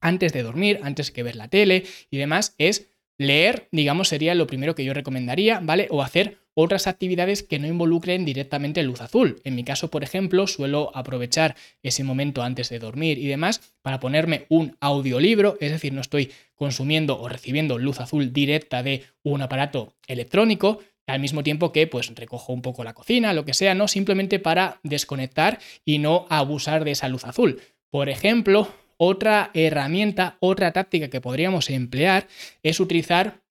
antes 0.00 0.32
de 0.32 0.44
dormir, 0.44 0.78
antes 0.84 1.10
que 1.10 1.24
ver 1.24 1.34
la 1.34 1.48
tele 1.48 1.82
y 2.12 2.16
demás 2.16 2.54
es 2.58 2.95
Leer, 3.18 3.68
digamos, 3.72 4.08
sería 4.08 4.34
lo 4.34 4.46
primero 4.46 4.74
que 4.74 4.84
yo 4.84 4.92
recomendaría, 4.92 5.60
¿vale? 5.62 5.88
O 5.90 6.02
hacer 6.02 6.38
otras 6.58 6.86
actividades 6.86 7.42
que 7.42 7.58
no 7.58 7.66
involucren 7.66 8.24
directamente 8.24 8.82
luz 8.82 9.00
azul. 9.00 9.40
En 9.44 9.54
mi 9.54 9.62
caso, 9.62 9.90
por 9.90 10.02
ejemplo, 10.02 10.46
suelo 10.46 10.90
aprovechar 10.94 11.54
ese 11.82 12.02
momento 12.02 12.42
antes 12.42 12.70
de 12.70 12.78
dormir 12.78 13.18
y 13.18 13.26
demás 13.26 13.74
para 13.82 14.00
ponerme 14.00 14.46
un 14.48 14.76
audiolibro, 14.80 15.58
es 15.60 15.70
decir, 15.70 15.92
no 15.92 16.00
estoy 16.00 16.32
consumiendo 16.54 17.20
o 17.20 17.28
recibiendo 17.28 17.78
luz 17.78 18.00
azul 18.00 18.32
directa 18.32 18.82
de 18.82 19.04
un 19.22 19.42
aparato 19.42 19.94
electrónico, 20.06 20.80
al 21.06 21.20
mismo 21.20 21.42
tiempo 21.42 21.72
que 21.72 21.86
pues 21.86 22.12
recojo 22.14 22.52
un 22.52 22.62
poco 22.62 22.84
la 22.84 22.94
cocina, 22.94 23.32
lo 23.32 23.44
que 23.44 23.54
sea, 23.54 23.74
no 23.74 23.86
simplemente 23.86 24.38
para 24.38 24.80
desconectar 24.82 25.60
y 25.84 25.98
no 25.98 26.26
abusar 26.30 26.84
de 26.84 26.92
esa 26.92 27.08
luz 27.08 27.24
azul. 27.24 27.60
Por 27.90 28.08
ejemplo, 28.08 28.68
otra 28.96 29.50
herramienta, 29.54 30.36
otra 30.40 30.72
táctica 30.72 31.08
que 31.08 31.20
podríamos 31.20 31.70
emplear 31.70 32.28
es 32.62 32.80
utilizar 32.80 33.42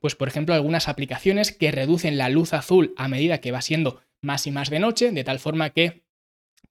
pues 0.00 0.14
por 0.14 0.28
ejemplo 0.28 0.54
algunas 0.54 0.88
aplicaciones 0.88 1.50
que 1.50 1.70
reducen 1.70 2.18
la 2.18 2.28
luz 2.28 2.52
azul 2.52 2.92
a 2.98 3.08
medida 3.08 3.40
que 3.40 3.52
va 3.52 3.62
siendo 3.62 4.02
más 4.20 4.46
y 4.46 4.50
más 4.50 4.68
de 4.68 4.78
noche, 4.78 5.10
de 5.12 5.24
tal 5.24 5.38
forma 5.38 5.70
que 5.70 6.04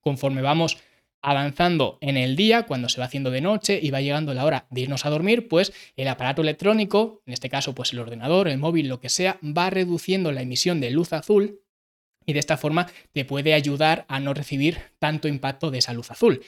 conforme 0.00 0.40
vamos 0.40 0.78
avanzando 1.20 1.98
en 2.00 2.16
el 2.16 2.36
día, 2.36 2.64
cuando 2.64 2.88
se 2.88 3.00
va 3.00 3.06
haciendo 3.06 3.30
de 3.30 3.40
noche 3.40 3.80
y 3.82 3.90
va 3.90 4.02
llegando 4.02 4.34
la 4.34 4.44
hora 4.44 4.66
de 4.70 4.82
irnos 4.82 5.06
a 5.06 5.10
dormir, 5.10 5.48
pues 5.48 5.72
el 5.96 6.06
aparato 6.08 6.42
electrónico, 6.42 7.22
en 7.26 7.32
este 7.32 7.48
caso 7.48 7.74
pues 7.74 7.92
el 7.92 7.98
ordenador, 7.98 8.46
el 8.46 8.58
móvil, 8.58 8.88
lo 8.88 9.00
que 9.00 9.08
sea, 9.08 9.38
va 9.42 9.70
reduciendo 9.70 10.30
la 10.32 10.42
emisión 10.42 10.80
de 10.80 10.90
luz 10.90 11.12
azul 11.12 11.63
y 12.26 12.32
de 12.32 12.40
esta 12.40 12.56
forma 12.56 12.88
te 13.12 13.24
puede 13.24 13.54
ayudar 13.54 14.04
a 14.08 14.20
no 14.20 14.34
recibir 14.34 14.78
tanto 14.98 15.28
impacto 15.28 15.70
de 15.70 15.78
esa 15.78 15.92
luz 15.92 16.10
azul. 16.10 16.42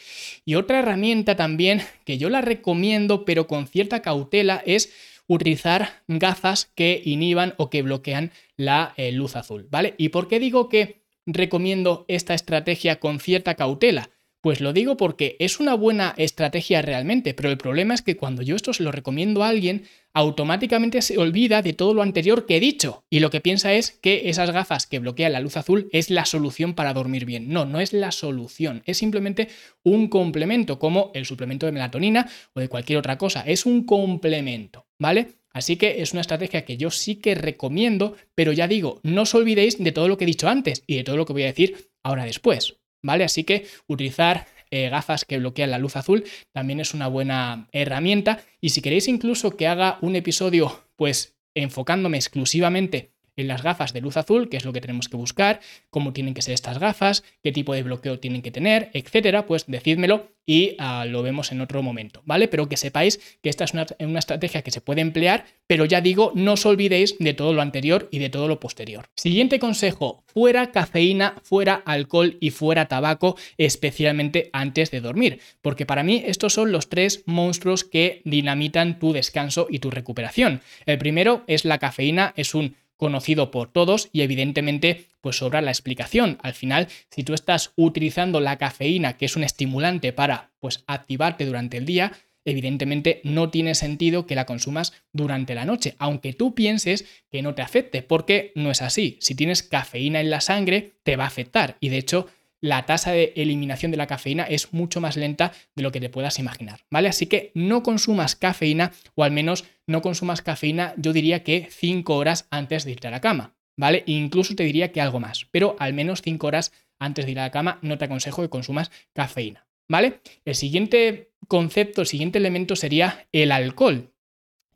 Y 0.44 0.54
otra 0.54 0.80
herramienta 0.80 1.36
también 1.36 1.82
que 2.04 2.18
yo 2.18 2.30
la 2.30 2.40
recomiendo 2.40 3.24
pero 3.24 3.46
con 3.46 3.66
cierta 3.66 4.02
cautela 4.02 4.62
es 4.66 4.92
utilizar 5.26 6.02
gafas 6.08 6.70
que 6.74 7.02
inhiban 7.04 7.54
o 7.56 7.70
que 7.70 7.82
bloquean 7.82 8.32
la 8.56 8.94
eh, 8.96 9.12
luz 9.12 9.36
azul, 9.36 9.66
¿vale? 9.70 9.94
¿Y 9.98 10.10
por 10.10 10.28
qué 10.28 10.38
digo 10.38 10.68
que 10.68 11.02
recomiendo 11.26 12.04
esta 12.08 12.34
estrategia 12.34 13.00
con 13.00 13.18
cierta 13.18 13.54
cautela? 13.54 14.10
Pues 14.46 14.60
lo 14.60 14.72
digo 14.72 14.96
porque 14.96 15.34
es 15.40 15.58
una 15.58 15.74
buena 15.74 16.14
estrategia 16.16 16.80
realmente, 16.80 17.34
pero 17.34 17.50
el 17.50 17.58
problema 17.58 17.94
es 17.94 18.02
que 18.02 18.16
cuando 18.16 18.42
yo 18.42 18.54
esto 18.54 18.72
se 18.72 18.84
lo 18.84 18.92
recomiendo 18.92 19.42
a 19.42 19.48
alguien, 19.48 19.88
automáticamente 20.12 21.02
se 21.02 21.18
olvida 21.18 21.62
de 21.62 21.72
todo 21.72 21.94
lo 21.94 22.02
anterior 22.02 22.46
que 22.46 22.56
he 22.56 22.60
dicho 22.60 23.04
y 23.10 23.18
lo 23.18 23.30
que 23.30 23.40
piensa 23.40 23.72
es 23.72 23.90
que 23.90 24.30
esas 24.30 24.52
gafas 24.52 24.86
que 24.86 25.00
bloquean 25.00 25.32
la 25.32 25.40
luz 25.40 25.56
azul 25.56 25.88
es 25.90 26.10
la 26.10 26.26
solución 26.26 26.74
para 26.74 26.94
dormir 26.94 27.24
bien. 27.24 27.48
No, 27.48 27.64
no 27.64 27.80
es 27.80 27.92
la 27.92 28.12
solución, 28.12 28.84
es 28.86 28.98
simplemente 28.98 29.48
un 29.82 30.06
complemento 30.06 30.78
como 30.78 31.10
el 31.14 31.26
suplemento 31.26 31.66
de 31.66 31.72
melatonina 31.72 32.30
o 32.54 32.60
de 32.60 32.68
cualquier 32.68 33.00
otra 33.00 33.18
cosa, 33.18 33.40
es 33.40 33.66
un 33.66 33.82
complemento, 33.82 34.86
¿vale? 35.00 35.40
Así 35.52 35.74
que 35.74 36.02
es 36.02 36.12
una 36.12 36.20
estrategia 36.20 36.64
que 36.64 36.76
yo 36.76 36.92
sí 36.92 37.16
que 37.16 37.34
recomiendo, 37.34 38.14
pero 38.36 38.52
ya 38.52 38.68
digo, 38.68 39.00
no 39.02 39.22
os 39.22 39.34
olvidéis 39.34 39.82
de 39.82 39.90
todo 39.90 40.06
lo 40.06 40.16
que 40.16 40.22
he 40.22 40.28
dicho 40.28 40.48
antes 40.48 40.84
y 40.86 40.94
de 40.94 41.02
todo 41.02 41.16
lo 41.16 41.26
que 41.26 41.32
voy 41.32 41.42
a 41.42 41.46
decir 41.46 41.90
ahora 42.04 42.24
después. 42.26 42.76
¿Vale? 43.06 43.24
Así 43.24 43.44
que 43.44 43.66
utilizar 43.86 44.46
eh, 44.70 44.88
gafas 44.88 45.24
que 45.24 45.38
bloquean 45.38 45.70
la 45.70 45.78
luz 45.78 45.96
azul 45.96 46.24
también 46.52 46.80
es 46.80 46.92
una 46.92 47.08
buena 47.08 47.68
herramienta. 47.72 48.40
Y 48.60 48.70
si 48.70 48.82
queréis 48.82 49.08
incluso 49.08 49.56
que 49.56 49.68
haga 49.68 49.98
un 50.02 50.16
episodio, 50.16 50.82
pues 50.96 51.36
enfocándome 51.54 52.18
exclusivamente 52.18 53.15
en 53.36 53.48
las 53.48 53.62
gafas 53.62 53.92
de 53.92 54.00
luz 54.00 54.16
azul, 54.16 54.48
que 54.48 54.56
es 54.56 54.64
lo 54.64 54.72
que 54.72 54.80
tenemos 54.80 55.08
que 55.08 55.16
buscar, 55.16 55.60
cómo 55.90 56.12
tienen 56.12 56.34
que 56.34 56.42
ser 56.42 56.54
estas 56.54 56.78
gafas, 56.78 57.22
qué 57.42 57.52
tipo 57.52 57.74
de 57.74 57.82
bloqueo 57.82 58.18
tienen 58.18 58.42
que 58.42 58.50
tener, 58.50 58.90
etcétera, 58.92 59.46
pues 59.46 59.66
decídmelo 59.66 60.30
y 60.46 60.76
ah, 60.78 61.04
lo 61.06 61.22
vemos 61.22 61.50
en 61.50 61.60
otro 61.60 61.82
momento, 61.82 62.22
¿vale? 62.24 62.46
Pero 62.46 62.68
que 62.68 62.76
sepáis 62.76 63.18
que 63.42 63.50
esta 63.50 63.64
es 63.64 63.74
una, 63.74 63.86
una, 63.98 64.20
estrategia 64.20 64.62
que 64.62 64.70
se 64.70 64.80
puede 64.80 65.00
emplear, 65.00 65.44
pero 65.66 65.84
ya 65.84 66.00
digo, 66.00 66.32
no 66.36 66.52
os 66.52 66.64
olvidéis 66.64 67.18
de 67.18 67.34
todo 67.34 67.52
lo 67.52 67.62
anterior 67.62 68.08
y 68.12 68.20
de 68.20 68.30
todo 68.30 68.46
lo 68.46 68.60
posterior. 68.60 69.06
Siguiente 69.16 69.58
consejo, 69.58 70.22
fuera 70.26 70.70
cafeína, 70.70 71.34
fuera 71.42 71.74
alcohol 71.74 72.36
y 72.40 72.50
fuera 72.50 72.86
tabaco, 72.86 73.36
especialmente 73.58 74.50
antes 74.52 74.92
de 74.92 75.00
dormir, 75.00 75.40
porque 75.62 75.84
para 75.84 76.04
mí 76.04 76.22
estos 76.24 76.54
son 76.54 76.70
los 76.70 76.88
tres 76.88 77.24
monstruos 77.26 77.82
que 77.82 78.22
dinamitan 78.24 79.00
tu 79.00 79.12
descanso 79.12 79.66
y 79.68 79.80
tu 79.80 79.90
recuperación. 79.90 80.62
El 80.86 80.98
primero 80.98 81.42
es 81.48 81.64
la 81.64 81.78
cafeína, 81.78 82.32
es 82.36 82.54
un 82.54 82.76
conocido 82.96 83.50
por 83.50 83.72
todos 83.72 84.08
y 84.12 84.22
evidentemente 84.22 85.06
pues 85.20 85.36
sobra 85.36 85.60
la 85.60 85.70
explicación. 85.70 86.38
Al 86.42 86.54
final, 86.54 86.88
si 87.10 87.22
tú 87.24 87.34
estás 87.34 87.72
utilizando 87.76 88.40
la 88.40 88.58
cafeína, 88.58 89.16
que 89.16 89.26
es 89.26 89.36
un 89.36 89.44
estimulante 89.44 90.12
para 90.12 90.52
pues 90.60 90.84
activarte 90.86 91.44
durante 91.44 91.76
el 91.76 91.84
día, 91.84 92.12
evidentemente 92.44 93.20
no 93.24 93.50
tiene 93.50 93.74
sentido 93.74 94.26
que 94.26 94.36
la 94.36 94.46
consumas 94.46 94.92
durante 95.12 95.54
la 95.54 95.64
noche, 95.64 95.96
aunque 95.98 96.32
tú 96.32 96.54
pienses 96.54 97.04
que 97.30 97.42
no 97.42 97.54
te 97.54 97.62
afecte, 97.62 98.02
porque 98.02 98.52
no 98.54 98.70
es 98.70 98.82
así. 98.82 99.18
Si 99.20 99.34
tienes 99.34 99.62
cafeína 99.62 100.20
en 100.20 100.30
la 100.30 100.40
sangre, 100.40 100.92
te 101.02 101.16
va 101.16 101.24
a 101.24 101.28
afectar 101.28 101.76
y 101.80 101.88
de 101.90 101.98
hecho 101.98 102.28
la 102.66 102.84
tasa 102.84 103.12
de 103.12 103.32
eliminación 103.36 103.90
de 103.90 103.96
la 103.96 104.06
cafeína 104.06 104.44
es 104.44 104.72
mucho 104.72 105.00
más 105.00 105.16
lenta 105.16 105.52
de 105.74 105.82
lo 105.82 105.92
que 105.92 106.00
te 106.00 106.10
puedas 106.10 106.38
imaginar, 106.38 106.80
¿vale? 106.90 107.08
Así 107.08 107.26
que 107.26 107.52
no 107.54 107.82
consumas 107.82 108.36
cafeína 108.36 108.92
o 109.14 109.24
al 109.24 109.30
menos 109.30 109.64
no 109.86 110.02
consumas 110.02 110.42
cafeína, 110.42 110.94
yo 110.96 111.12
diría 111.12 111.42
que 111.44 111.68
5 111.70 112.14
horas 112.14 112.46
antes 112.50 112.84
de 112.84 112.92
irte 112.92 113.08
a 113.08 113.12
la 113.12 113.20
cama, 113.20 113.54
¿vale? 113.78 114.02
Incluso 114.06 114.54
te 114.54 114.64
diría 114.64 114.92
que 114.92 115.00
algo 115.00 115.20
más, 115.20 115.46
pero 115.50 115.76
al 115.78 115.94
menos 115.94 116.22
5 116.22 116.46
horas 116.46 116.72
antes 116.98 117.24
de 117.24 117.32
ir 117.32 117.38
a 117.38 117.44
la 117.44 117.50
cama 117.50 117.78
no 117.82 117.98
te 117.98 118.06
aconsejo 118.06 118.42
que 118.42 118.48
consumas 118.48 118.90
cafeína, 119.12 119.66
¿vale? 119.88 120.20
El 120.44 120.54
siguiente 120.54 121.30
concepto, 121.48 122.00
el 122.00 122.06
siguiente 122.06 122.38
elemento 122.38 122.74
sería 122.74 123.28
el 123.32 123.52
alcohol. 123.52 124.12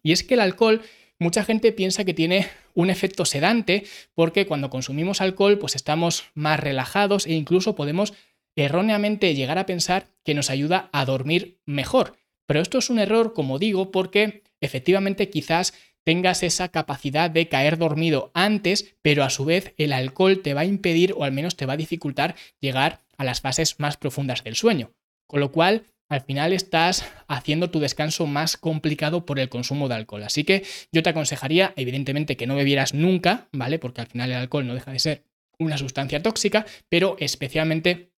Y 0.03 0.13
es 0.13 0.23
que 0.23 0.35
el 0.35 0.41
alcohol 0.41 0.83
mucha 1.19 1.45
gente 1.45 1.73
piensa 1.73 2.05
que 2.05 2.15
tiene 2.15 2.47
un 2.81 2.91
efecto 2.91 3.25
sedante 3.25 3.85
porque 4.15 4.47
cuando 4.47 4.71
consumimos 4.71 5.21
alcohol 5.21 5.59
pues 5.59 5.77
estamos 5.77 6.25
más 6.35 6.61
relajados 6.61 7.27
e 7.27 7.33
incluso 7.33 7.75
podemos 7.75 8.15
erróneamente 8.57 9.35
llegar 9.35 9.59
a 9.59 9.67
pensar 9.67 10.07
que 10.25 10.35
nos 10.35 10.51
ayuda 10.51 10.89
a 10.93 11.05
dormir 11.05 11.61
mejor. 11.67 12.17
Pero 12.47 12.61
esto 12.61 12.79
es 12.79 12.91
un 12.91 12.99
error, 12.99 13.33
como 13.33 13.59
digo, 13.59 13.91
porque 13.91 14.43
efectivamente 14.61 15.31
quizás 15.31 15.73
tengas 16.05 16.43
esa 16.43 16.69
capacidad 16.69 17.31
de 17.31 17.49
caer 17.49 17.79
dormido 17.79 18.31
antes, 18.35 18.97
pero 19.03 19.23
a 19.23 19.31
su 19.31 19.45
vez 19.45 19.75
el 19.77 19.93
alcohol 19.93 20.41
te 20.43 20.55
va 20.55 20.63
a 20.63 20.67
impedir 20.67 21.15
o 21.17 21.25
al 21.25 21.33
menos 21.33 21.57
te 21.57 21.67
va 21.67 21.75
a 21.75 21.79
dificultar 21.79 22.35
llegar 22.61 23.01
a 23.17 23.25
las 23.25 23.41
fases 23.41 23.79
más 23.79 23.97
profundas 23.97 24.43
del 24.43 24.57
sueño. 24.57 24.93
Con 25.27 25.41
lo 25.41 25.53
cual, 25.53 25.85
al 26.11 26.21
final 26.23 26.53
estás 26.53 27.05
haciendo 27.29 27.71
tu 27.71 27.79
descanso 27.79 28.27
más 28.27 28.57
complicado 28.57 29.25
por 29.25 29.39
el 29.39 29.49
consumo 29.49 29.89
de 29.89 29.95
alcohol. 29.95 30.25
Así 30.25 30.45
que 30.45 30.65
yo 30.93 31.03
te 31.03 31.11
aconsejaría, 31.11 31.73
evidentemente, 31.77 32.37
que 32.37 32.47
no 32.49 32.57
bebieras 32.57 32.93
nunca, 32.93 33.49
¿vale? 33.53 33.79
Porque 33.79 34.03
al 34.03 34.09
final 34.09 34.31
el 34.31 34.37
alcohol 34.37 34.67
no 34.67 34.75
deja 34.75 34.93
de 34.93 34.99
ser 34.99 35.25
una 35.59 35.79
sustancia 35.79 36.23
tóxica, 36.23 36.67
pero 36.89 37.17
especialmente 37.21 38.11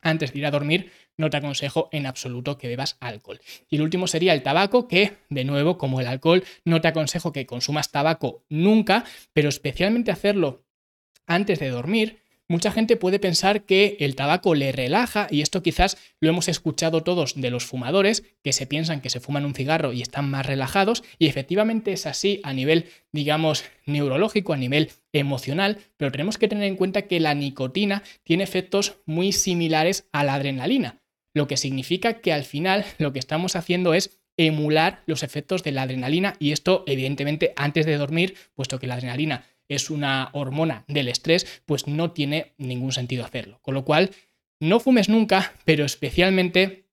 antes 0.00 0.32
de 0.32 0.40
ir 0.40 0.46
a 0.46 0.50
dormir, 0.50 0.92
no 1.16 1.30
te 1.30 1.36
aconsejo 1.36 1.88
en 1.92 2.06
absoluto 2.06 2.58
que 2.58 2.68
bebas 2.68 2.96
alcohol. 3.00 3.40
Y 3.68 3.76
el 3.76 3.82
último 3.82 4.06
sería 4.06 4.34
el 4.34 4.42
tabaco, 4.42 4.88
que 4.88 5.18
de 5.28 5.44
nuevo, 5.44 5.78
como 5.78 6.00
el 6.00 6.06
alcohol, 6.06 6.44
no 6.64 6.80
te 6.80 6.88
aconsejo 6.88 7.32
que 7.32 7.46
consumas 7.46 7.90
tabaco 7.90 8.44
nunca, 8.48 9.04
pero 9.32 9.48
especialmente 9.48 10.10
hacerlo 10.10 10.64
antes 11.26 11.58
de 11.58 11.70
dormir, 11.70 12.22
Mucha 12.50 12.72
gente 12.72 12.96
puede 12.96 13.18
pensar 13.18 13.64
que 13.64 13.98
el 14.00 14.16
tabaco 14.16 14.54
le 14.54 14.72
relaja 14.72 15.26
y 15.30 15.42
esto 15.42 15.62
quizás 15.62 15.98
lo 16.18 16.30
hemos 16.30 16.48
escuchado 16.48 17.02
todos 17.02 17.38
de 17.38 17.50
los 17.50 17.66
fumadores 17.66 18.24
que 18.42 18.54
se 18.54 18.66
piensan 18.66 19.02
que 19.02 19.10
se 19.10 19.20
fuman 19.20 19.44
un 19.44 19.54
cigarro 19.54 19.92
y 19.92 20.00
están 20.00 20.30
más 20.30 20.46
relajados 20.46 21.04
y 21.18 21.26
efectivamente 21.26 21.92
es 21.92 22.06
así 22.06 22.40
a 22.44 22.54
nivel 22.54 22.86
digamos 23.12 23.64
neurológico, 23.84 24.54
a 24.54 24.56
nivel 24.56 24.90
emocional, 25.12 25.76
pero 25.98 26.10
tenemos 26.10 26.38
que 26.38 26.48
tener 26.48 26.64
en 26.64 26.76
cuenta 26.76 27.02
que 27.02 27.20
la 27.20 27.34
nicotina 27.34 28.02
tiene 28.24 28.44
efectos 28.44 28.96
muy 29.04 29.32
similares 29.32 30.08
a 30.12 30.24
la 30.24 30.32
adrenalina, 30.32 31.02
lo 31.34 31.48
que 31.48 31.58
significa 31.58 32.14
que 32.20 32.32
al 32.32 32.44
final 32.44 32.86
lo 32.96 33.12
que 33.12 33.18
estamos 33.18 33.56
haciendo 33.56 33.92
es 33.92 34.20
emular 34.38 35.02
los 35.04 35.22
efectos 35.22 35.62
de 35.64 35.72
la 35.72 35.82
adrenalina 35.82 36.34
y 36.38 36.52
esto 36.52 36.84
evidentemente 36.86 37.52
antes 37.56 37.84
de 37.84 37.98
dormir, 37.98 38.36
puesto 38.54 38.78
que 38.78 38.86
la 38.86 38.94
adrenalina 38.94 39.44
es 39.68 39.90
una 39.90 40.30
hormona 40.32 40.84
del 40.88 41.08
estrés, 41.08 41.62
pues 41.66 41.86
no 41.86 42.12
tiene 42.12 42.54
ningún 42.58 42.92
sentido 42.92 43.24
hacerlo. 43.24 43.60
Con 43.62 43.74
lo 43.74 43.84
cual, 43.84 44.10
no 44.60 44.80
fumes 44.80 45.08
nunca, 45.08 45.52
pero 45.64 45.84
especialmente 45.84 46.87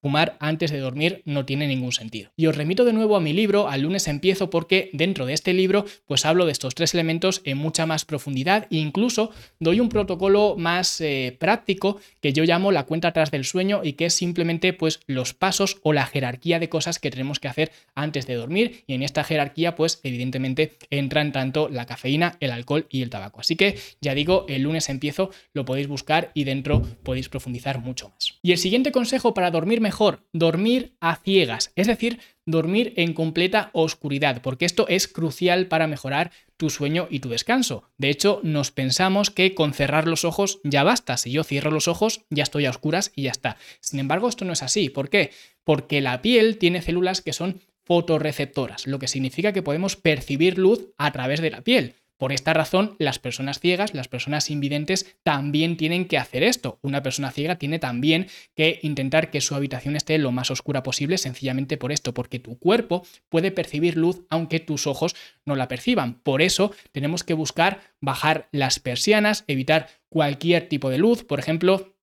Fumar 0.00 0.36
antes 0.40 0.70
de 0.70 0.78
dormir 0.78 1.22
no 1.24 1.44
tiene 1.44 1.66
ningún 1.66 1.92
sentido. 1.92 2.30
Y 2.36 2.46
os 2.46 2.56
remito 2.56 2.84
de 2.84 2.92
nuevo 2.92 3.16
a 3.16 3.20
mi 3.20 3.32
libro, 3.32 3.68
al 3.68 3.82
lunes 3.82 4.06
empiezo, 4.08 4.50
porque 4.50 4.90
dentro 4.92 5.26
de 5.26 5.32
este 5.32 5.52
libro 5.52 5.84
pues 6.06 6.24
hablo 6.24 6.46
de 6.46 6.52
estos 6.52 6.74
tres 6.74 6.94
elementos 6.94 7.42
en 7.44 7.58
mucha 7.58 7.86
más 7.86 8.04
profundidad 8.04 8.66
e 8.70 8.76
incluso 8.76 9.30
doy 9.58 9.80
un 9.80 9.88
protocolo 9.88 10.54
más 10.56 11.00
eh, 11.00 11.36
práctico 11.38 12.00
que 12.20 12.32
yo 12.32 12.44
llamo 12.44 12.72
la 12.72 12.84
cuenta 12.84 13.08
atrás 13.08 13.30
del 13.30 13.44
sueño 13.44 13.80
y 13.82 13.94
que 13.94 14.06
es 14.06 14.14
simplemente 14.14 14.72
pues 14.72 15.00
los 15.06 15.34
pasos 15.34 15.78
o 15.82 15.92
la 15.92 16.06
jerarquía 16.06 16.58
de 16.58 16.68
cosas 16.68 16.98
que 16.98 17.10
tenemos 17.10 17.40
que 17.40 17.48
hacer 17.48 17.72
antes 17.94 18.26
de 18.26 18.34
dormir 18.34 18.84
y 18.86 18.94
en 18.94 19.02
esta 19.02 19.24
jerarquía 19.24 19.74
pues 19.74 20.00
evidentemente 20.02 20.76
entran 20.90 21.32
tanto 21.32 21.68
la 21.68 21.86
cafeína, 21.86 22.36
el 22.40 22.52
alcohol 22.52 22.86
y 22.90 23.02
el 23.02 23.10
tabaco. 23.10 23.40
Así 23.40 23.56
que 23.56 23.78
ya 24.00 24.14
digo, 24.14 24.46
el 24.48 24.62
lunes 24.62 24.88
empiezo, 24.88 25.30
lo 25.52 25.64
podéis 25.64 25.88
buscar 25.88 26.30
y 26.34 26.44
dentro 26.44 26.82
podéis 27.02 27.28
profundizar 27.28 27.80
mucho 27.80 28.10
más. 28.10 28.34
Y 28.42 28.52
el 28.52 28.58
siguiente 28.58 28.92
consejo 28.92 29.34
para 29.34 29.50
dormir 29.50 29.80
mejor 29.88 30.26
dormir 30.34 30.98
a 31.00 31.16
ciegas, 31.16 31.72
es 31.74 31.86
decir, 31.86 32.20
dormir 32.44 32.92
en 32.96 33.14
completa 33.14 33.70
oscuridad, 33.72 34.42
porque 34.42 34.66
esto 34.66 34.86
es 34.86 35.08
crucial 35.08 35.66
para 35.66 35.86
mejorar 35.86 36.30
tu 36.58 36.68
sueño 36.68 37.08
y 37.08 37.20
tu 37.20 37.30
descanso. 37.30 37.84
De 37.96 38.10
hecho, 38.10 38.40
nos 38.42 38.70
pensamos 38.70 39.30
que 39.30 39.54
con 39.54 39.72
cerrar 39.72 40.06
los 40.06 40.26
ojos 40.26 40.60
ya 40.62 40.82
basta. 40.82 41.16
Si 41.16 41.30
yo 41.30 41.42
cierro 41.42 41.70
los 41.70 41.88
ojos, 41.88 42.26
ya 42.28 42.42
estoy 42.42 42.66
a 42.66 42.70
oscuras 42.70 43.12
y 43.16 43.22
ya 43.22 43.30
está. 43.30 43.56
Sin 43.80 43.98
embargo, 43.98 44.28
esto 44.28 44.44
no 44.44 44.52
es 44.52 44.62
así. 44.62 44.90
¿Por 44.90 45.08
qué? 45.08 45.30
Porque 45.64 46.02
la 46.02 46.20
piel 46.20 46.58
tiene 46.58 46.82
células 46.82 47.22
que 47.22 47.32
son 47.32 47.62
fotorreceptoras, 47.86 48.86
lo 48.86 48.98
que 48.98 49.08
significa 49.08 49.54
que 49.54 49.62
podemos 49.62 49.96
percibir 49.96 50.58
luz 50.58 50.88
a 50.98 51.12
través 51.12 51.40
de 51.40 51.50
la 51.50 51.62
piel. 51.62 51.94
Por 52.18 52.32
esta 52.32 52.52
razón, 52.52 52.96
las 52.98 53.18
personas 53.18 53.60
ciegas, 53.60 53.94
las 53.94 54.08
personas 54.08 54.50
invidentes, 54.50 55.16
también 55.22 55.76
tienen 55.76 56.06
que 56.06 56.18
hacer 56.18 56.42
esto. 56.42 56.78
Una 56.82 57.02
persona 57.02 57.30
ciega 57.30 57.56
tiene 57.56 57.78
también 57.78 58.26
que 58.54 58.80
intentar 58.82 59.30
que 59.30 59.40
su 59.40 59.54
habitación 59.54 59.94
esté 59.94 60.18
lo 60.18 60.32
más 60.32 60.50
oscura 60.50 60.82
posible, 60.82 61.16
sencillamente 61.16 61.76
por 61.76 61.92
esto, 61.92 62.12
porque 62.12 62.40
tu 62.40 62.58
cuerpo 62.58 63.06
puede 63.28 63.52
percibir 63.52 63.96
luz 63.96 64.22
aunque 64.30 64.58
tus 64.58 64.86
ojos 64.88 65.14
no 65.44 65.54
la 65.54 65.68
perciban. 65.68 66.14
Por 66.14 66.42
eso 66.42 66.72
tenemos 66.92 67.22
que 67.22 67.34
buscar 67.34 67.80
bajar 68.00 68.48
las 68.50 68.80
persianas, 68.80 69.44
evitar 69.46 69.88
cualquier 70.08 70.68
tipo 70.68 70.90
de 70.90 70.98
luz, 70.98 71.22
por 71.24 71.38
ejemplo, 71.38 71.94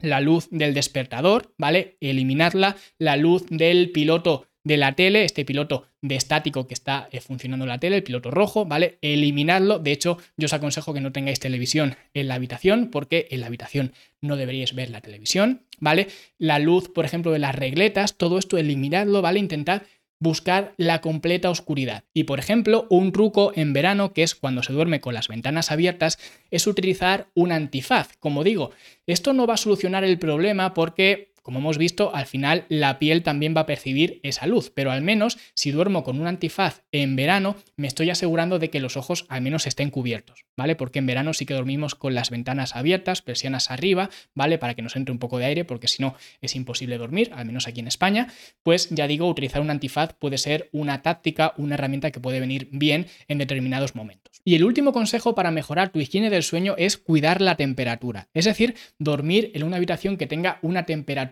la 0.00 0.20
luz 0.20 0.48
del 0.50 0.74
despertador, 0.74 1.54
¿vale? 1.58 1.96
Eliminarla, 2.00 2.76
la 2.98 3.16
luz 3.16 3.46
del 3.50 3.92
piloto 3.92 4.46
de 4.64 4.76
la 4.76 4.94
tele, 4.94 5.24
este 5.24 5.44
piloto 5.44 5.86
de 6.02 6.16
estático 6.16 6.66
que 6.66 6.74
está 6.74 7.08
eh, 7.12 7.20
funcionando 7.20 7.66
la 7.66 7.78
tele, 7.78 7.96
el 7.96 8.02
piloto 8.02 8.30
rojo, 8.30 8.66
¿vale? 8.66 8.98
Eliminarlo. 9.00 9.78
De 9.78 9.92
hecho, 9.92 10.18
yo 10.36 10.46
os 10.46 10.52
aconsejo 10.52 10.92
que 10.94 11.00
no 11.00 11.12
tengáis 11.12 11.40
televisión 11.40 11.96
en 12.14 12.28
la 12.28 12.34
habitación 12.34 12.88
porque 12.90 13.28
en 13.30 13.40
la 13.40 13.46
habitación 13.46 13.92
no 14.20 14.36
deberíais 14.36 14.74
ver 14.74 14.90
la 14.90 15.00
televisión, 15.00 15.62
¿vale? 15.78 16.08
La 16.38 16.58
luz, 16.58 16.88
por 16.88 17.04
ejemplo, 17.04 17.32
de 17.32 17.38
las 17.38 17.54
regletas, 17.54 18.16
todo 18.16 18.38
esto 18.38 18.58
eliminadlo, 18.58 19.22
¿vale? 19.22 19.38
Intentad 19.38 19.82
buscar 20.20 20.74
la 20.76 21.00
completa 21.00 21.50
oscuridad. 21.50 22.04
Y 22.12 22.24
por 22.24 22.38
ejemplo, 22.38 22.86
un 22.90 23.10
truco 23.10 23.52
en 23.56 23.72
verano, 23.72 24.12
que 24.12 24.22
es 24.22 24.34
cuando 24.34 24.62
se 24.62 24.74
duerme 24.74 25.00
con 25.00 25.14
las 25.14 25.28
ventanas 25.28 25.72
abiertas, 25.72 26.18
es 26.50 26.66
utilizar 26.66 27.28
un 27.34 27.52
antifaz. 27.52 28.16
Como 28.18 28.44
digo, 28.44 28.70
esto 29.06 29.32
no 29.32 29.46
va 29.46 29.54
a 29.54 29.56
solucionar 29.56 30.04
el 30.04 30.18
problema 30.18 30.74
porque 30.74 31.29
como 31.42 31.58
hemos 31.58 31.78
visto, 31.78 32.14
al 32.14 32.26
final 32.26 32.66
la 32.68 32.98
piel 32.98 33.22
también 33.22 33.54
va 33.56 33.62
a 33.62 33.66
percibir 33.66 34.20
esa 34.22 34.46
luz, 34.46 34.70
pero 34.74 34.90
al 34.90 35.02
menos 35.02 35.38
si 35.54 35.70
duermo 35.70 36.04
con 36.04 36.20
un 36.20 36.26
antifaz 36.26 36.82
en 36.92 37.16
verano, 37.16 37.56
me 37.76 37.86
estoy 37.86 38.10
asegurando 38.10 38.58
de 38.58 38.70
que 38.70 38.80
los 38.80 38.96
ojos 38.96 39.26
al 39.28 39.42
menos 39.42 39.66
estén 39.66 39.90
cubiertos, 39.90 40.46
¿vale? 40.56 40.76
Porque 40.76 40.98
en 40.98 41.06
verano 41.06 41.32
sí 41.32 41.46
que 41.46 41.54
dormimos 41.54 41.94
con 41.94 42.14
las 42.14 42.30
ventanas 42.30 42.76
abiertas, 42.76 43.22
persianas 43.22 43.70
arriba, 43.70 44.10
¿vale? 44.34 44.58
Para 44.58 44.74
que 44.74 44.82
nos 44.82 44.96
entre 44.96 45.12
un 45.12 45.18
poco 45.18 45.38
de 45.38 45.46
aire, 45.46 45.64
porque 45.64 45.88
si 45.88 46.02
no 46.02 46.14
es 46.40 46.54
imposible 46.56 46.98
dormir, 46.98 47.30
al 47.34 47.46
menos 47.46 47.66
aquí 47.66 47.80
en 47.80 47.88
España. 47.88 48.28
Pues 48.62 48.88
ya 48.90 49.06
digo, 49.06 49.28
utilizar 49.28 49.62
un 49.62 49.70
antifaz 49.70 50.14
puede 50.14 50.38
ser 50.38 50.68
una 50.72 51.02
táctica, 51.02 51.54
una 51.56 51.74
herramienta 51.74 52.10
que 52.10 52.20
puede 52.20 52.40
venir 52.40 52.68
bien 52.72 53.06
en 53.28 53.38
determinados 53.38 53.94
momentos. 53.94 54.40
Y 54.44 54.54
el 54.54 54.64
último 54.64 54.92
consejo 54.92 55.34
para 55.34 55.50
mejorar 55.50 55.90
tu 55.90 56.00
higiene 56.00 56.30
del 56.30 56.42
sueño 56.42 56.74
es 56.78 56.96
cuidar 56.96 57.40
la 57.40 57.56
temperatura, 57.56 58.28
es 58.34 58.44
decir, 58.44 58.74
dormir 58.98 59.50
en 59.54 59.64
una 59.64 59.76
habitación 59.76 60.16
que 60.16 60.26
tenga 60.26 60.58
una 60.62 60.86
temperatura 60.86 61.29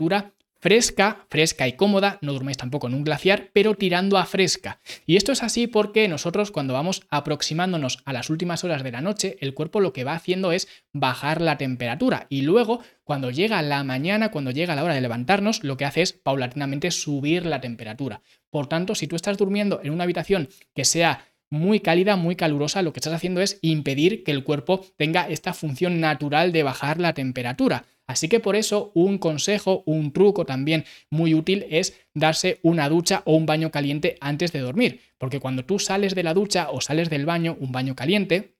fresca, 0.60 1.26
fresca 1.28 1.68
y 1.68 1.74
cómoda, 1.74 2.18
no 2.20 2.32
durmáis 2.32 2.56
tampoco 2.56 2.88
en 2.88 2.94
un 2.94 3.04
glaciar, 3.04 3.50
pero 3.52 3.74
tirando 3.74 4.18
a 4.18 4.26
fresca. 4.26 4.80
Y 5.06 5.16
esto 5.16 5.32
es 5.32 5.42
así 5.42 5.66
porque 5.66 6.08
nosotros 6.08 6.50
cuando 6.50 6.74
vamos 6.74 7.02
aproximándonos 7.10 7.98
a 8.04 8.12
las 8.12 8.30
últimas 8.30 8.64
horas 8.64 8.82
de 8.82 8.92
la 8.92 9.00
noche, 9.00 9.36
el 9.40 9.54
cuerpo 9.54 9.80
lo 9.80 9.92
que 9.92 10.04
va 10.04 10.14
haciendo 10.14 10.52
es 10.52 10.68
bajar 10.92 11.40
la 11.40 11.58
temperatura 11.58 12.26
y 12.28 12.42
luego 12.42 12.80
cuando 13.04 13.30
llega 13.30 13.62
la 13.62 13.84
mañana, 13.84 14.30
cuando 14.30 14.50
llega 14.50 14.74
la 14.74 14.84
hora 14.84 14.94
de 14.94 15.00
levantarnos, 15.00 15.64
lo 15.64 15.76
que 15.76 15.84
hace 15.84 16.02
es 16.02 16.12
paulatinamente 16.12 16.90
subir 16.90 17.46
la 17.46 17.60
temperatura. 17.60 18.22
Por 18.50 18.66
tanto, 18.66 18.94
si 18.94 19.06
tú 19.06 19.16
estás 19.16 19.38
durmiendo 19.38 19.80
en 19.82 19.92
una 19.92 20.04
habitación 20.04 20.48
que 20.74 20.84
sea 20.84 21.24
muy 21.50 21.80
cálida, 21.80 22.16
muy 22.16 22.36
calurosa, 22.36 22.82
lo 22.82 22.92
que 22.92 23.00
estás 23.00 23.14
haciendo 23.14 23.40
es 23.40 23.58
impedir 23.62 24.22
que 24.22 24.32
el 24.32 24.44
cuerpo 24.44 24.84
tenga 24.96 25.28
esta 25.28 25.54
función 25.54 26.00
natural 26.00 26.52
de 26.52 26.62
bajar 26.62 27.00
la 27.00 27.14
temperatura. 27.14 27.86
Así 28.08 28.28
que 28.28 28.40
por 28.40 28.56
eso 28.56 28.90
un 28.94 29.18
consejo, 29.18 29.84
un 29.86 30.12
truco 30.12 30.46
también 30.46 30.84
muy 31.10 31.34
útil 31.34 31.66
es 31.70 31.94
darse 32.14 32.58
una 32.62 32.88
ducha 32.88 33.22
o 33.26 33.36
un 33.36 33.46
baño 33.46 33.70
caliente 33.70 34.16
antes 34.20 34.50
de 34.50 34.60
dormir, 34.60 35.02
porque 35.18 35.40
cuando 35.40 35.64
tú 35.64 35.78
sales 35.78 36.14
de 36.14 36.22
la 36.22 36.34
ducha 36.34 36.70
o 36.70 36.80
sales 36.80 37.10
del 37.10 37.26
baño, 37.26 37.56
un 37.60 37.70
baño 37.70 37.94
caliente, 37.94 38.56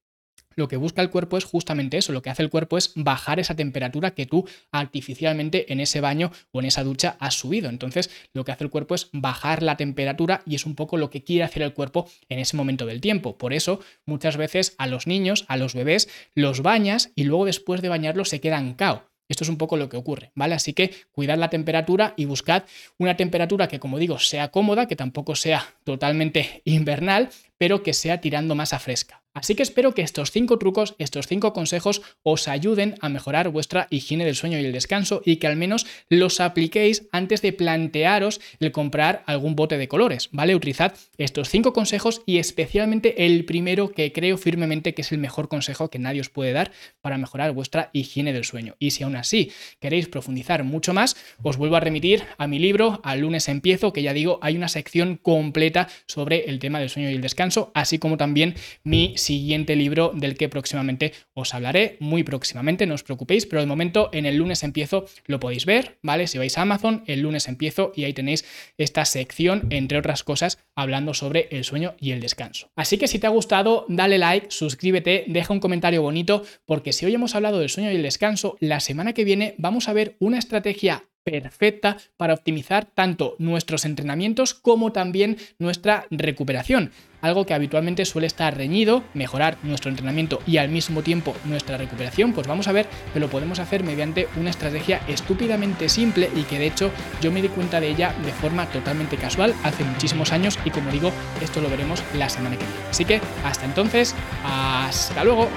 lo 0.58 0.66
que 0.66 0.76
busca 0.76 1.02
el 1.02 1.10
cuerpo 1.10 1.38
es 1.38 1.44
justamente 1.44 1.98
eso, 1.98 2.12
lo 2.12 2.20
que 2.20 2.30
hace 2.30 2.42
el 2.42 2.50
cuerpo 2.50 2.76
es 2.76 2.92
bajar 2.96 3.38
esa 3.38 3.54
temperatura 3.54 4.10
que 4.10 4.26
tú 4.26 4.44
artificialmente 4.72 5.72
en 5.72 5.78
ese 5.78 6.00
baño 6.00 6.32
o 6.50 6.58
en 6.58 6.66
esa 6.66 6.82
ducha 6.82 7.16
has 7.20 7.34
subido. 7.34 7.70
Entonces, 7.70 8.10
lo 8.34 8.44
que 8.44 8.50
hace 8.50 8.64
el 8.64 8.70
cuerpo 8.70 8.96
es 8.96 9.08
bajar 9.12 9.62
la 9.62 9.76
temperatura 9.76 10.42
y 10.46 10.56
es 10.56 10.66
un 10.66 10.74
poco 10.74 10.96
lo 10.96 11.10
que 11.10 11.22
quiere 11.22 11.44
hacer 11.44 11.62
el 11.62 11.74
cuerpo 11.74 12.10
en 12.28 12.40
ese 12.40 12.56
momento 12.56 12.86
del 12.86 13.00
tiempo. 13.00 13.38
Por 13.38 13.52
eso, 13.52 13.80
muchas 14.04 14.36
veces 14.36 14.74
a 14.78 14.88
los 14.88 15.06
niños, 15.06 15.44
a 15.46 15.56
los 15.56 15.74
bebés, 15.74 16.08
los 16.34 16.60
bañas 16.60 17.12
y 17.14 17.22
luego 17.22 17.44
después 17.44 17.80
de 17.80 17.90
bañarlos 17.90 18.28
se 18.28 18.40
quedan 18.40 18.74
cao. 18.74 19.08
Esto 19.28 19.44
es 19.44 19.50
un 19.50 19.58
poco 19.58 19.76
lo 19.76 19.88
que 19.88 19.96
ocurre, 19.96 20.32
¿vale? 20.34 20.54
Así 20.54 20.72
que 20.72 20.94
cuidad 21.12 21.36
la 21.36 21.50
temperatura 21.50 22.14
y 22.16 22.24
buscad 22.24 22.64
una 22.96 23.16
temperatura 23.16 23.68
que, 23.68 23.78
como 23.78 23.98
digo, 23.98 24.18
sea 24.18 24.48
cómoda, 24.48 24.88
que 24.88 24.96
tampoco 24.96 25.36
sea 25.36 25.66
totalmente 25.84 26.62
invernal, 26.64 27.28
pero 27.58 27.82
que 27.82 27.92
sea 27.92 28.20
tirando 28.20 28.54
más 28.54 28.72
a 28.72 28.78
fresca. 28.78 29.22
Así 29.38 29.54
que 29.54 29.62
espero 29.62 29.94
que 29.94 30.02
estos 30.02 30.32
cinco 30.32 30.58
trucos, 30.58 30.96
estos 30.98 31.28
cinco 31.28 31.52
consejos 31.52 32.02
os 32.24 32.48
ayuden 32.48 32.96
a 33.00 33.08
mejorar 33.08 33.50
vuestra 33.50 33.86
higiene 33.88 34.24
del 34.24 34.34
sueño 34.34 34.58
y 34.58 34.64
el 34.64 34.72
descanso 34.72 35.22
y 35.24 35.36
que 35.36 35.46
al 35.46 35.54
menos 35.54 35.86
los 36.08 36.40
apliquéis 36.40 37.06
antes 37.12 37.40
de 37.40 37.52
plantearos 37.52 38.40
el 38.58 38.72
comprar 38.72 39.22
algún 39.26 39.54
bote 39.54 39.78
de 39.78 39.86
colores, 39.86 40.28
¿vale? 40.32 40.56
Utilizad 40.56 40.94
estos 41.18 41.50
cinco 41.50 41.72
consejos 41.72 42.22
y 42.26 42.38
especialmente 42.38 43.26
el 43.26 43.44
primero 43.44 43.92
que 43.92 44.12
creo 44.12 44.38
firmemente 44.38 44.92
que 44.92 45.02
es 45.02 45.12
el 45.12 45.18
mejor 45.18 45.48
consejo 45.48 45.88
que 45.88 46.00
nadie 46.00 46.20
os 46.20 46.30
puede 46.30 46.52
dar 46.52 46.72
para 47.00 47.16
mejorar 47.16 47.52
vuestra 47.52 47.90
higiene 47.92 48.32
del 48.32 48.44
sueño. 48.44 48.74
Y 48.80 48.90
si 48.90 49.04
aún 49.04 49.14
así 49.14 49.52
queréis 49.78 50.08
profundizar 50.08 50.64
mucho 50.64 50.92
más, 50.94 51.16
os 51.44 51.56
vuelvo 51.56 51.76
a 51.76 51.80
remitir 51.80 52.24
a 52.38 52.48
mi 52.48 52.58
libro, 52.58 53.00
al 53.04 53.20
lunes 53.20 53.46
empiezo, 53.46 53.92
que 53.92 54.02
ya 54.02 54.12
digo, 54.12 54.40
hay 54.42 54.56
una 54.56 54.68
sección 54.68 55.16
completa 55.16 55.88
sobre 56.06 56.50
el 56.50 56.58
tema 56.58 56.80
del 56.80 56.90
sueño 56.90 57.08
y 57.08 57.14
el 57.14 57.20
descanso, 57.20 57.70
así 57.74 58.00
como 58.00 58.16
también 58.16 58.56
mi 58.82 59.14
siguiente 59.28 59.76
libro 59.76 60.12
del 60.14 60.38
que 60.38 60.48
próximamente 60.48 61.12
os 61.34 61.52
hablaré, 61.52 61.98
muy 62.00 62.22
próximamente, 62.22 62.86
no 62.86 62.94
os 62.94 63.02
preocupéis, 63.02 63.44
pero 63.44 63.60
de 63.60 63.66
momento 63.66 64.08
en 64.14 64.24
el 64.24 64.36
lunes 64.36 64.62
empiezo 64.62 65.04
lo 65.26 65.38
podéis 65.38 65.66
ver, 65.66 65.98
¿vale? 66.02 66.26
Si 66.26 66.38
vais 66.38 66.56
a 66.56 66.62
Amazon, 66.62 67.04
el 67.06 67.20
lunes 67.20 67.46
empiezo 67.46 67.92
y 67.94 68.04
ahí 68.04 68.14
tenéis 68.14 68.46
esta 68.78 69.04
sección, 69.04 69.66
entre 69.68 69.98
otras 69.98 70.24
cosas, 70.24 70.56
hablando 70.74 71.12
sobre 71.12 71.48
el 71.50 71.64
sueño 71.64 71.94
y 72.00 72.12
el 72.12 72.20
descanso. 72.20 72.70
Así 72.74 72.96
que 72.96 73.06
si 73.06 73.18
te 73.18 73.26
ha 73.26 73.30
gustado, 73.30 73.84
dale 73.88 74.16
like, 74.16 74.46
suscríbete, 74.48 75.24
deja 75.26 75.52
un 75.52 75.60
comentario 75.60 76.00
bonito, 76.00 76.42
porque 76.64 76.94
si 76.94 77.04
hoy 77.04 77.14
hemos 77.14 77.34
hablado 77.34 77.58
del 77.58 77.68
sueño 77.68 77.92
y 77.92 77.96
el 77.96 78.02
descanso, 78.02 78.56
la 78.60 78.80
semana 78.80 79.12
que 79.12 79.24
viene 79.24 79.54
vamos 79.58 79.88
a 79.88 79.92
ver 79.92 80.16
una 80.20 80.38
estrategia 80.38 81.04
perfecta 81.30 81.96
para 82.16 82.34
optimizar 82.34 82.86
tanto 82.86 83.36
nuestros 83.38 83.84
entrenamientos 83.84 84.54
como 84.54 84.92
también 84.92 85.36
nuestra 85.58 86.06
recuperación. 86.10 86.90
Algo 87.20 87.46
que 87.46 87.54
habitualmente 87.54 88.04
suele 88.04 88.28
estar 88.28 88.56
reñido, 88.56 89.02
mejorar 89.12 89.58
nuestro 89.64 89.90
entrenamiento 89.90 90.40
y 90.46 90.58
al 90.58 90.68
mismo 90.68 91.02
tiempo 91.02 91.34
nuestra 91.44 91.76
recuperación, 91.76 92.32
pues 92.32 92.46
vamos 92.46 92.68
a 92.68 92.72
ver 92.72 92.86
que 93.12 93.18
lo 93.18 93.28
podemos 93.28 93.58
hacer 93.58 93.82
mediante 93.82 94.28
una 94.36 94.50
estrategia 94.50 95.00
estúpidamente 95.08 95.88
simple 95.88 96.30
y 96.36 96.42
que 96.42 96.58
de 96.60 96.66
hecho 96.66 96.92
yo 97.20 97.32
me 97.32 97.42
di 97.42 97.48
cuenta 97.48 97.80
de 97.80 97.88
ella 97.88 98.14
de 98.24 98.32
forma 98.32 98.66
totalmente 98.66 99.16
casual 99.16 99.54
hace 99.64 99.82
muchísimos 99.82 100.32
años 100.32 100.58
y 100.64 100.70
como 100.70 100.92
digo, 100.92 101.10
esto 101.42 101.60
lo 101.60 101.68
veremos 101.68 102.02
la 102.14 102.28
semana 102.28 102.56
que 102.56 102.64
viene. 102.64 102.88
Así 102.88 103.04
que 103.04 103.20
hasta 103.44 103.64
entonces, 103.66 104.14
hasta 104.44 105.24
luego. 105.24 105.48